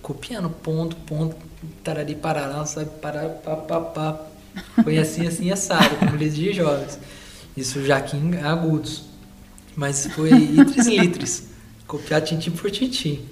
copiando 0.00 0.48
ponto, 0.48 0.96
ponto, 0.96 1.36
tarari 1.84 2.14
parará, 2.14 2.64
sabe, 2.64 2.88
parar, 3.02 3.28
pá, 3.28 3.56
pá, 3.56 3.80
pá. 3.80 4.20
Foi 4.82 4.98
assim, 4.98 5.26
assim, 5.26 5.50
assado, 5.50 5.96
como 5.96 6.16
líder 6.16 6.30
de 6.30 6.52
jovens. 6.52 6.98
Isso 7.56 7.84
já 7.84 7.96
aqui 7.98 8.16
em 8.16 8.36
agudos. 8.38 9.04
Mas 9.74 10.06
foi 10.06 10.30
itris 10.30 10.86
litris. 10.86 11.44
Copiar 11.86 12.20
tintim 12.20 12.50
por 12.50 12.70
tintim. 12.70 13.24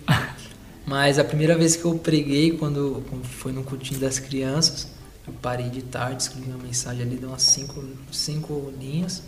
Mas 0.86 1.18
a 1.18 1.24
primeira 1.24 1.56
vez 1.56 1.76
que 1.76 1.84
eu 1.84 1.98
preguei, 1.98 2.52
quando, 2.52 3.02
foi 3.22 3.52
no 3.52 3.64
cultinho 3.64 3.98
das 3.98 4.18
crianças, 4.18 4.88
eu 5.26 5.32
parei 5.32 5.70
de 5.70 5.82
tarde, 5.82 6.22
escrevi 6.22 6.50
uma 6.50 6.62
mensagem 6.62 7.02
ali 7.02 7.16
de 7.16 7.24
umas 7.24 7.42
cinco, 7.42 7.82
cinco 8.12 8.72
linhas. 8.78 9.22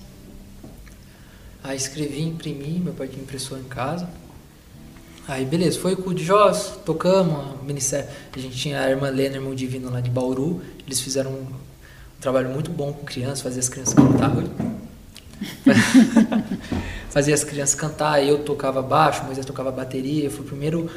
Aí 1.64 1.76
escrevi, 1.76 2.22
imprimi, 2.22 2.78
meu 2.78 2.92
pai 2.92 3.08
tinha 3.08 3.22
impressora 3.22 3.60
em 3.60 3.64
casa. 3.64 4.08
Aí 5.26 5.44
beleza, 5.44 5.80
foi 5.80 5.94
o 5.94 5.96
culto 5.96 6.14
de 6.14 6.24
jovens, 6.24 6.78
tocamos, 6.84 7.60
ministério. 7.62 8.08
A 8.32 8.38
gente 8.38 8.56
tinha 8.56 8.80
a 8.80 8.88
irmã 8.88 9.08
Lena, 9.08 9.36
irmão 9.36 9.54
divino 9.54 9.90
lá 9.90 10.00
de 10.00 10.10
Bauru, 10.10 10.62
eles 10.86 11.00
fizeram 11.00 11.48
um 12.16 12.20
trabalho 12.20 12.48
muito 12.48 12.70
bom 12.70 12.92
com 12.92 13.04
crianças, 13.04 13.42
fazer 13.42 13.60
as 13.60 13.68
crianças 13.68 13.94
cantar. 13.94 14.32
fazia 17.10 17.34
as 17.34 17.44
crianças 17.44 17.74
cantar, 17.74 18.24
eu 18.24 18.38
tocava 18.38 18.82
baixo, 18.82 19.24
Moisés 19.24 19.44
tocava 19.44 19.70
bateria, 19.70 20.30
foi 20.30 20.40
o 20.40 20.44
primeiro, 20.44 20.80
uh, 20.80 20.90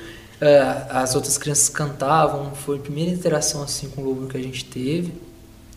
as 0.90 1.16
outras 1.16 1.38
crianças 1.38 1.70
cantavam, 1.70 2.52
foi 2.56 2.78
a 2.78 2.80
primeira 2.80 3.12
interação 3.12 3.62
assim 3.64 3.90
com 3.90 4.02
o 4.02 4.06
louvor 4.06 4.30
que 4.30 4.38
a 4.38 4.42
gente 4.42 4.66
teve, 4.66 5.14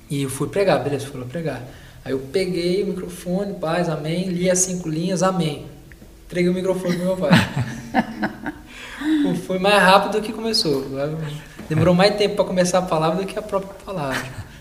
e 0.09 0.23
eu 0.23 0.31
fui 0.31 0.49
pregar, 0.49 0.83
beleza, 0.83 1.07
fui 1.07 1.21
lá 1.21 1.27
pregar. 1.27 1.63
Aí 2.05 2.13
eu 2.13 2.19
peguei 2.19 2.83
o 2.83 2.89
microfone, 2.89 3.55
paz, 3.55 3.89
amém, 3.89 4.29
li 4.29 4.51
as 4.51 4.59
cinco 4.59 4.89
linhas, 4.89 5.23
amém. 5.23 5.67
Entreguei 6.27 6.51
o 6.51 6.55
microfone 6.55 6.97
pro 6.97 7.05
meu 7.05 7.17
pai. 7.17 7.31
foi 9.47 9.59
mais 9.59 9.83
rápido 9.83 10.21
do 10.21 10.23
que 10.23 10.33
começou. 10.33 10.85
Demorou 11.69 11.95
mais 11.95 12.17
tempo 12.17 12.37
para 12.37 12.45
começar 12.45 12.79
a 12.79 12.83
palavra 12.83 13.23
do 13.23 13.27
que 13.27 13.39
a 13.39 13.43
própria 13.43 13.75
palavra. 13.85 14.52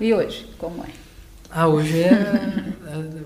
E 0.00 0.12
hoje, 0.12 0.46
como 0.58 0.82
é? 0.82 0.88
Ah, 1.50 1.68
hoje 1.68 2.02
é. 2.02 2.08
é 2.10 2.64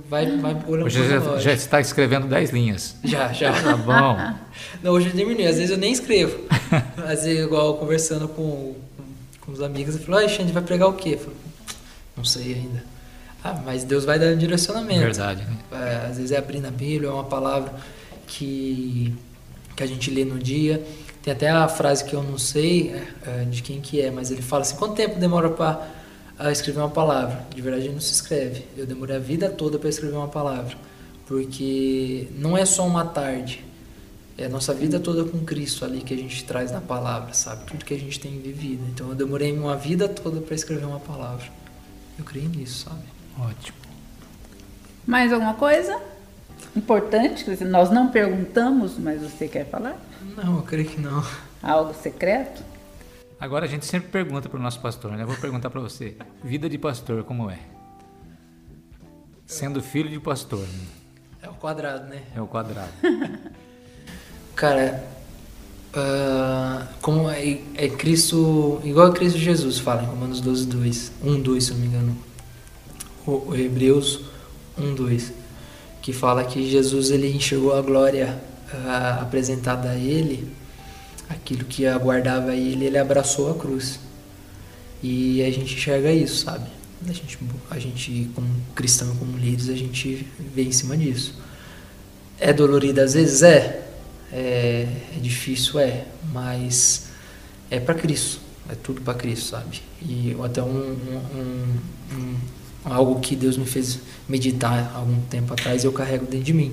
vai, 0.09 0.37
vai 0.37 0.55
por 0.55 0.81
Hoje 0.81 1.09
já, 1.09 1.39
já, 1.39 1.53
está 1.53 1.81
escrevendo 1.81 2.27
10 2.27 2.51
linhas. 2.51 2.97
Já, 3.03 3.33
já. 3.33 3.53
Tá 3.63 3.77
bom. 3.77 4.39
Não, 4.83 4.93
hoje 4.93 5.09
eu 5.09 5.15
diminui. 5.15 5.47
Às 5.47 5.57
vezes 5.57 5.71
eu 5.71 5.79
nem 5.79 5.93
escrevo. 5.93 6.39
Às 6.99 7.25
vezes, 7.25 7.45
igual 7.45 7.79
conversando 7.79 8.29
com, 8.29 8.75
com 9.41 9.53
os 9.53 9.63
amigos, 9.63 9.95
eu 9.95 10.03
falo, 10.03 10.19
ah, 10.19 10.29
Xande, 10.29 10.53
vai 10.53 10.63
pregar 10.63 10.89
o 10.89 10.93
quê? 10.93 11.15
Eu 11.15 11.19
falo, 11.19 11.37
não 12.17 12.25
sei 12.25 12.55
ainda. 12.55 12.85
Ah, 13.43 13.63
mas 13.65 13.85
Deus 13.85 14.05
vai 14.05 14.19
dar 14.19 14.27
um 14.27 14.37
direcionamento. 14.37 15.01
Verdade, 15.01 15.45
né? 15.45 15.57
É, 15.73 16.07
às 16.11 16.17
vezes 16.17 16.33
é 16.33 16.39
abrir 16.39 16.61
na 16.61 16.71
Bíblia, 16.71 17.09
é 17.09 17.13
uma 17.13 17.25
palavra 17.25 17.73
que, 18.27 19.15
que 19.75 19.83
a 19.83 19.87
gente 19.87 20.11
lê 20.11 20.25
no 20.25 20.39
dia. 20.39 20.85
Tem 21.23 21.33
até 21.33 21.49
a 21.49 21.67
frase 21.67 22.05
que 22.05 22.15
eu 22.15 22.23
não 22.23 22.37
sei 22.37 22.95
é, 23.27 23.45
de 23.45 23.63
quem 23.63 23.81
que 23.81 24.01
é, 24.01 24.11
mas 24.11 24.31
ele 24.31 24.43
fala 24.43 24.63
assim, 24.63 24.77
quanto 24.77 24.95
tempo 24.95 25.19
demora 25.19 25.49
para 25.51 25.87
a 26.39 26.53
escrever 26.53 26.79
uma 26.79 26.91
palavra. 26.91 27.45
De 27.55 27.61
verdade, 27.61 27.89
não 27.89 28.01
se 28.01 28.13
escreve. 28.13 28.65
Eu 28.77 28.87
demorei 28.87 29.17
a 29.17 29.19
vida 29.19 29.51
toda 29.51 29.79
para 29.79 29.89
escrever 29.89 30.17
uma 30.17 30.29
palavra, 30.29 30.77
porque 31.27 32.29
não 32.37 32.57
é 32.57 32.65
só 32.65 32.87
uma 32.87 33.05
tarde. 33.05 33.65
É 34.37 34.47
a 34.47 34.49
nossa 34.49 34.73
vida 34.73 35.01
toda 35.01 35.25
com 35.25 35.45
Cristo 35.45 35.85
ali 35.85 36.01
que 36.01 36.15
a 36.15 36.17
gente 36.17 36.45
traz 36.45 36.71
na 36.71 36.81
palavra, 36.81 37.35
sabe? 37.35 37.65
Tudo 37.65 37.85
que 37.85 37.93
a 37.93 37.99
gente 37.99 38.21
tem 38.21 38.39
vivido. 38.39 38.85
Então 38.95 39.09
eu 39.09 39.15
demorei 39.17 39.53
uma 39.53 39.77
vida 39.77 40.09
toda 40.09 40.41
para 40.41 40.55
escrever 40.55 40.85
uma 40.85 41.01
palavra. 41.01 41.45
Eu 42.17 42.25
creio 42.25 42.49
nisso, 42.49 42.85
sabe? 42.89 43.03
Ótimo. 43.37 43.77
Mais 45.05 45.33
alguma 45.33 45.55
coisa 45.55 46.01
importante 46.77 47.45
que 47.45 47.65
nós 47.65 47.91
não 47.91 48.09
perguntamos, 48.09 48.97
mas 48.97 49.21
você 49.23 49.49
quer 49.49 49.67
falar? 49.67 49.99
Não, 50.37 50.59
eu 50.59 50.63
creio 50.63 50.89
que 50.89 51.01
não. 51.01 51.25
Algo 51.61 51.93
secreto? 51.95 52.63
Agora 53.41 53.67
a 53.67 53.69
gente 53.69 53.87
sempre 53.87 54.09
pergunta 54.11 54.49
para 54.49 54.59
o 54.59 54.63
nosso 54.63 54.81
pastor, 54.81 55.13
né? 55.13 55.23
Eu 55.23 55.29
vou 55.29 55.37
perguntar 55.37 55.71
para 55.71 55.81
você. 55.81 56.17
Vida 56.43 56.69
de 56.69 56.77
pastor, 56.77 57.23
como 57.23 57.49
é? 57.49 57.61
Sendo 59.47 59.81
filho 59.81 60.11
de 60.11 60.19
pastor. 60.19 60.59
Né? 60.59 60.87
É 61.43 61.49
o 61.49 61.55
quadrado, 61.55 62.09
né? 62.09 62.23
É 62.35 62.41
o 62.41 62.49
quadrado. 62.49 62.91
Cara, 64.57 65.05
uh, 65.95 66.85
como 67.01 67.31
é, 67.31 67.61
é, 67.77 67.89
Cristo, 67.89 68.81
igual 68.83 69.07
a 69.07 69.13
Cristo 69.13 69.39
Jesus 69.39 69.79
fala 69.79 70.03
em 70.03 70.07
Romanos 70.07 70.41
12, 70.41 70.67
2, 70.67 71.13
1, 71.23 71.41
2, 71.41 71.65
se 71.65 71.73
não 71.73 71.79
me 71.79 71.87
engano, 71.87 72.19
o, 73.25 73.51
o 73.51 73.57
Hebreus 73.57 74.23
1, 74.77 74.97
2, 74.97 75.33
que 76.03 76.13
fala 76.13 76.43
que 76.43 76.69
Jesus 76.69 77.13
ele 77.13 77.33
enxergou 77.33 77.77
a 77.77 77.83
glória 77.83 78.37
uh, 78.75 79.23
apresentada 79.23 79.91
a 79.91 79.97
ele, 79.97 80.58
aquilo 81.29 81.65
que 81.65 81.87
aguardava 81.87 82.55
ele, 82.55 82.87
ele 82.87 82.99
abraçou 82.99 83.51
a 83.51 83.55
cruz. 83.55 84.01
E 85.03 85.43
a 85.43 85.51
gente 85.51 85.75
enxerga 85.75 86.13
isso, 86.13 86.45
sabe? 86.45 86.69
A 87.09 87.13
gente, 87.13 87.39
a 87.71 87.79
gente 87.79 88.31
como 88.35 88.49
cristão, 88.75 89.15
como 89.17 89.37
líderes, 89.39 89.69
a 89.69 89.77
gente 89.77 90.27
vê 90.39 90.63
em 90.63 90.73
cima 90.73 90.97
disso. 90.97 91.35
É 92.41 92.53
dolorido 92.53 93.01
às 93.01 93.15
vezes? 93.15 93.43
É 93.43 93.89
é, 94.33 94.87
é 95.17 95.21
difícil, 95.21 95.79
é, 95.79 96.05
mas 96.33 97.09
é 97.71 97.81
para 97.81 97.95
Cristo, 97.95 98.41
é 98.69 98.75
tudo 98.75 99.01
para 99.01 99.15
Cristo, 99.15 99.51
sabe? 99.51 99.83
E 100.03 100.37
até 100.45 100.63
um, 100.63 100.93
um, 100.93 101.77
um, 102.13 102.37
algo 102.85 103.21
que 103.21 103.35
Deus 103.35 103.57
me 103.57 103.67
fez 103.67 104.01
meditar 104.29 104.93
algum 104.95 105.21
tempo 105.23 105.53
atrás 105.53 105.85
eu 105.85 105.93
carrego 105.93 106.27
dentro 106.27 106.45
de 106.45 106.53
mim, 106.53 106.73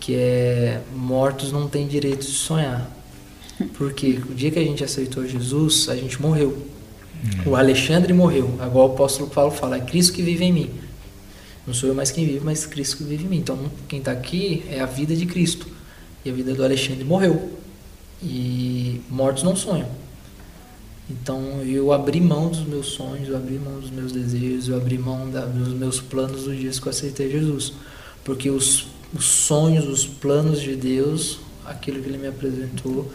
que 0.00 0.14
é 0.14 0.80
mortos 0.94 1.52
não 1.52 1.68
têm 1.68 1.86
direito 1.86 2.20
de 2.20 2.32
sonhar. 2.32 2.90
Porque 3.74 4.20
o 4.28 4.34
dia 4.34 4.50
que 4.50 4.58
a 4.58 4.64
gente 4.64 4.82
aceitou 4.82 5.26
Jesus, 5.26 5.88
a 5.88 5.96
gente 5.96 6.20
morreu. 6.20 6.66
O 7.46 7.56
Alexandre 7.56 8.12
morreu. 8.12 8.56
Agora 8.60 8.90
o 8.90 8.92
apóstolo 8.94 9.30
Paulo 9.30 9.50
fala: 9.50 9.76
é 9.76 9.80
Cristo 9.80 10.12
que 10.12 10.22
vive 10.22 10.44
em 10.44 10.52
mim. 10.52 10.70
Não 11.66 11.72
sou 11.72 11.88
eu 11.88 11.94
mais 11.94 12.10
quem 12.10 12.26
vive, 12.26 12.44
mas 12.44 12.66
Cristo 12.66 12.98
que 12.98 13.04
vive 13.04 13.24
em 13.24 13.28
mim. 13.28 13.38
Então, 13.38 13.58
quem 13.88 13.98
está 13.98 14.12
aqui 14.12 14.64
é 14.68 14.80
a 14.80 14.86
vida 14.86 15.16
de 15.16 15.24
Cristo. 15.24 15.66
E 16.24 16.30
a 16.30 16.32
vida 16.32 16.52
do 16.52 16.62
Alexandre 16.62 17.04
morreu. 17.04 17.58
E 18.22 19.00
mortos 19.08 19.42
não 19.42 19.56
sonham. 19.56 19.88
Então 21.08 21.62
eu 21.62 21.92
abri 21.92 22.20
mão 22.20 22.48
dos 22.48 22.64
meus 22.64 22.86
sonhos, 22.86 23.28
eu 23.28 23.36
abri 23.36 23.58
mão 23.58 23.78
dos 23.78 23.90
meus 23.90 24.10
desejos, 24.10 24.68
eu 24.68 24.76
abri 24.76 24.96
mão 24.96 25.30
da, 25.30 25.44
dos 25.44 25.74
meus 25.74 26.00
planos 26.00 26.44
dos 26.44 26.58
dias 26.58 26.78
que 26.78 26.86
eu 26.86 26.90
aceitei 26.90 27.30
Jesus. 27.30 27.74
Porque 28.24 28.48
os, 28.48 28.86
os 29.12 29.24
sonhos, 29.24 29.86
os 29.86 30.06
planos 30.06 30.62
de 30.62 30.74
Deus, 30.74 31.40
aquilo 31.66 32.00
que 32.00 32.08
Ele 32.08 32.16
me 32.16 32.28
apresentou, 32.28 33.10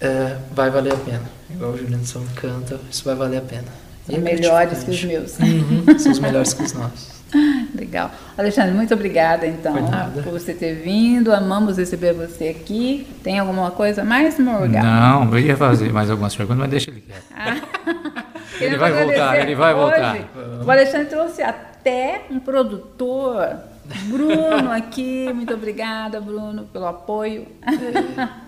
é, 0.00 0.36
vai 0.52 0.70
valer 0.70 0.92
a 0.92 0.96
pena. 0.96 1.22
Igual 1.50 1.72
o 1.72 1.78
Juliano 1.78 2.04
São 2.04 2.24
canta, 2.34 2.78
isso 2.90 3.04
vai 3.04 3.14
valer 3.14 3.38
a 3.38 3.42
pena. 3.42 3.86
São 4.08 4.20
melhores 4.20 4.84
que 4.84 4.90
os 4.90 5.04
meus. 5.04 5.38
Uhum, 5.38 5.98
são 5.98 6.12
os 6.12 6.18
melhores 6.18 6.54
que 6.54 6.62
os 6.62 6.72
nossos. 6.72 7.16
Legal. 7.74 8.10
Alexandre, 8.38 8.72
muito 8.72 8.94
obrigada 8.94 9.46
então 9.46 9.74
por 10.22 10.32
você 10.32 10.54
ter 10.54 10.74
vindo. 10.74 11.32
Amamos 11.32 11.76
receber 11.76 12.12
você 12.12 12.48
aqui. 12.48 13.06
Tem 13.22 13.38
alguma 13.38 13.70
coisa 13.70 14.04
mais, 14.04 14.38
Morgan? 14.38 14.82
Não, 14.82 15.30
eu 15.32 15.38
ia 15.38 15.56
fazer 15.56 15.92
mais 15.92 16.10
algumas 16.10 16.34
perguntas, 16.36 16.60
mas 16.60 16.70
deixa 16.70 16.90
ele 16.90 17.00
quieto. 17.00 17.24
Ah. 17.34 18.24
ele 18.60 18.76
vai 18.76 18.92
voltar, 18.92 19.40
ele 19.40 19.54
vai 19.54 19.74
voltar. 19.74 20.18
O 20.64 20.70
Alexandre 20.70 21.08
trouxe 21.08 21.42
até 21.42 22.22
um 22.30 22.38
produtor, 22.38 23.56
Bruno, 24.04 24.70
aqui. 24.70 25.32
Muito 25.34 25.52
obrigada, 25.52 26.20
Bruno, 26.20 26.64
pelo 26.72 26.86
apoio. 26.86 27.46
É. 27.62 28.45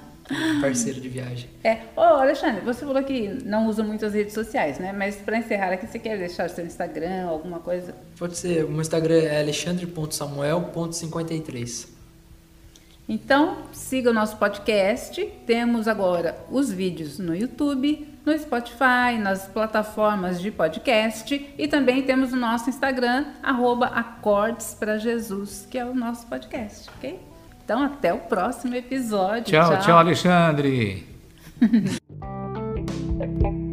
Parceiro 0.60 1.00
de 1.00 1.08
viagem. 1.08 1.48
É. 1.64 1.78
Ô, 1.96 2.00
Alexandre, 2.00 2.60
você 2.60 2.84
falou 2.84 3.02
que 3.02 3.28
não 3.44 3.66
usa 3.66 3.82
muito 3.82 4.04
as 4.04 4.12
redes 4.14 4.34
sociais, 4.34 4.78
né? 4.78 4.92
Mas 4.92 5.16
para 5.16 5.38
encerrar 5.38 5.72
aqui, 5.72 5.86
você 5.86 5.98
quer 5.98 6.18
deixar 6.18 6.50
seu 6.50 6.66
Instagram, 6.66 7.26
alguma 7.26 7.60
coisa? 7.60 7.94
Pode 8.18 8.36
ser. 8.36 8.64
O 8.64 8.70
meu 8.70 8.80
Instagram 8.80 9.22
é 9.22 9.40
alexandre.samuel.53. 9.40 11.98
Então, 13.08 13.62
siga 13.72 14.10
o 14.10 14.12
nosso 14.12 14.36
podcast. 14.36 15.24
Temos 15.46 15.88
agora 15.88 16.38
os 16.50 16.70
vídeos 16.70 17.18
no 17.18 17.34
YouTube, 17.34 18.06
no 18.24 18.38
Spotify, 18.38 19.16
nas 19.18 19.48
plataformas 19.48 20.38
de 20.38 20.50
podcast 20.50 21.54
e 21.56 21.66
também 21.66 22.02
temos 22.02 22.34
o 22.34 22.36
nosso 22.36 22.68
Instagram, 22.68 23.24
arroba 23.42 23.86
Acordes 23.86 24.74
para 24.74 24.98
Jesus, 24.98 25.66
que 25.70 25.78
é 25.78 25.86
o 25.86 25.94
nosso 25.94 26.26
podcast, 26.26 26.90
ok? 26.98 27.27
Então, 27.68 27.82
até 27.82 28.14
o 28.14 28.18
próximo 28.20 28.74
episódio. 28.74 29.44
Tchau, 29.44 29.72
tchau, 29.72 29.80
tchau 29.82 29.98
Alexandre. 29.98 31.06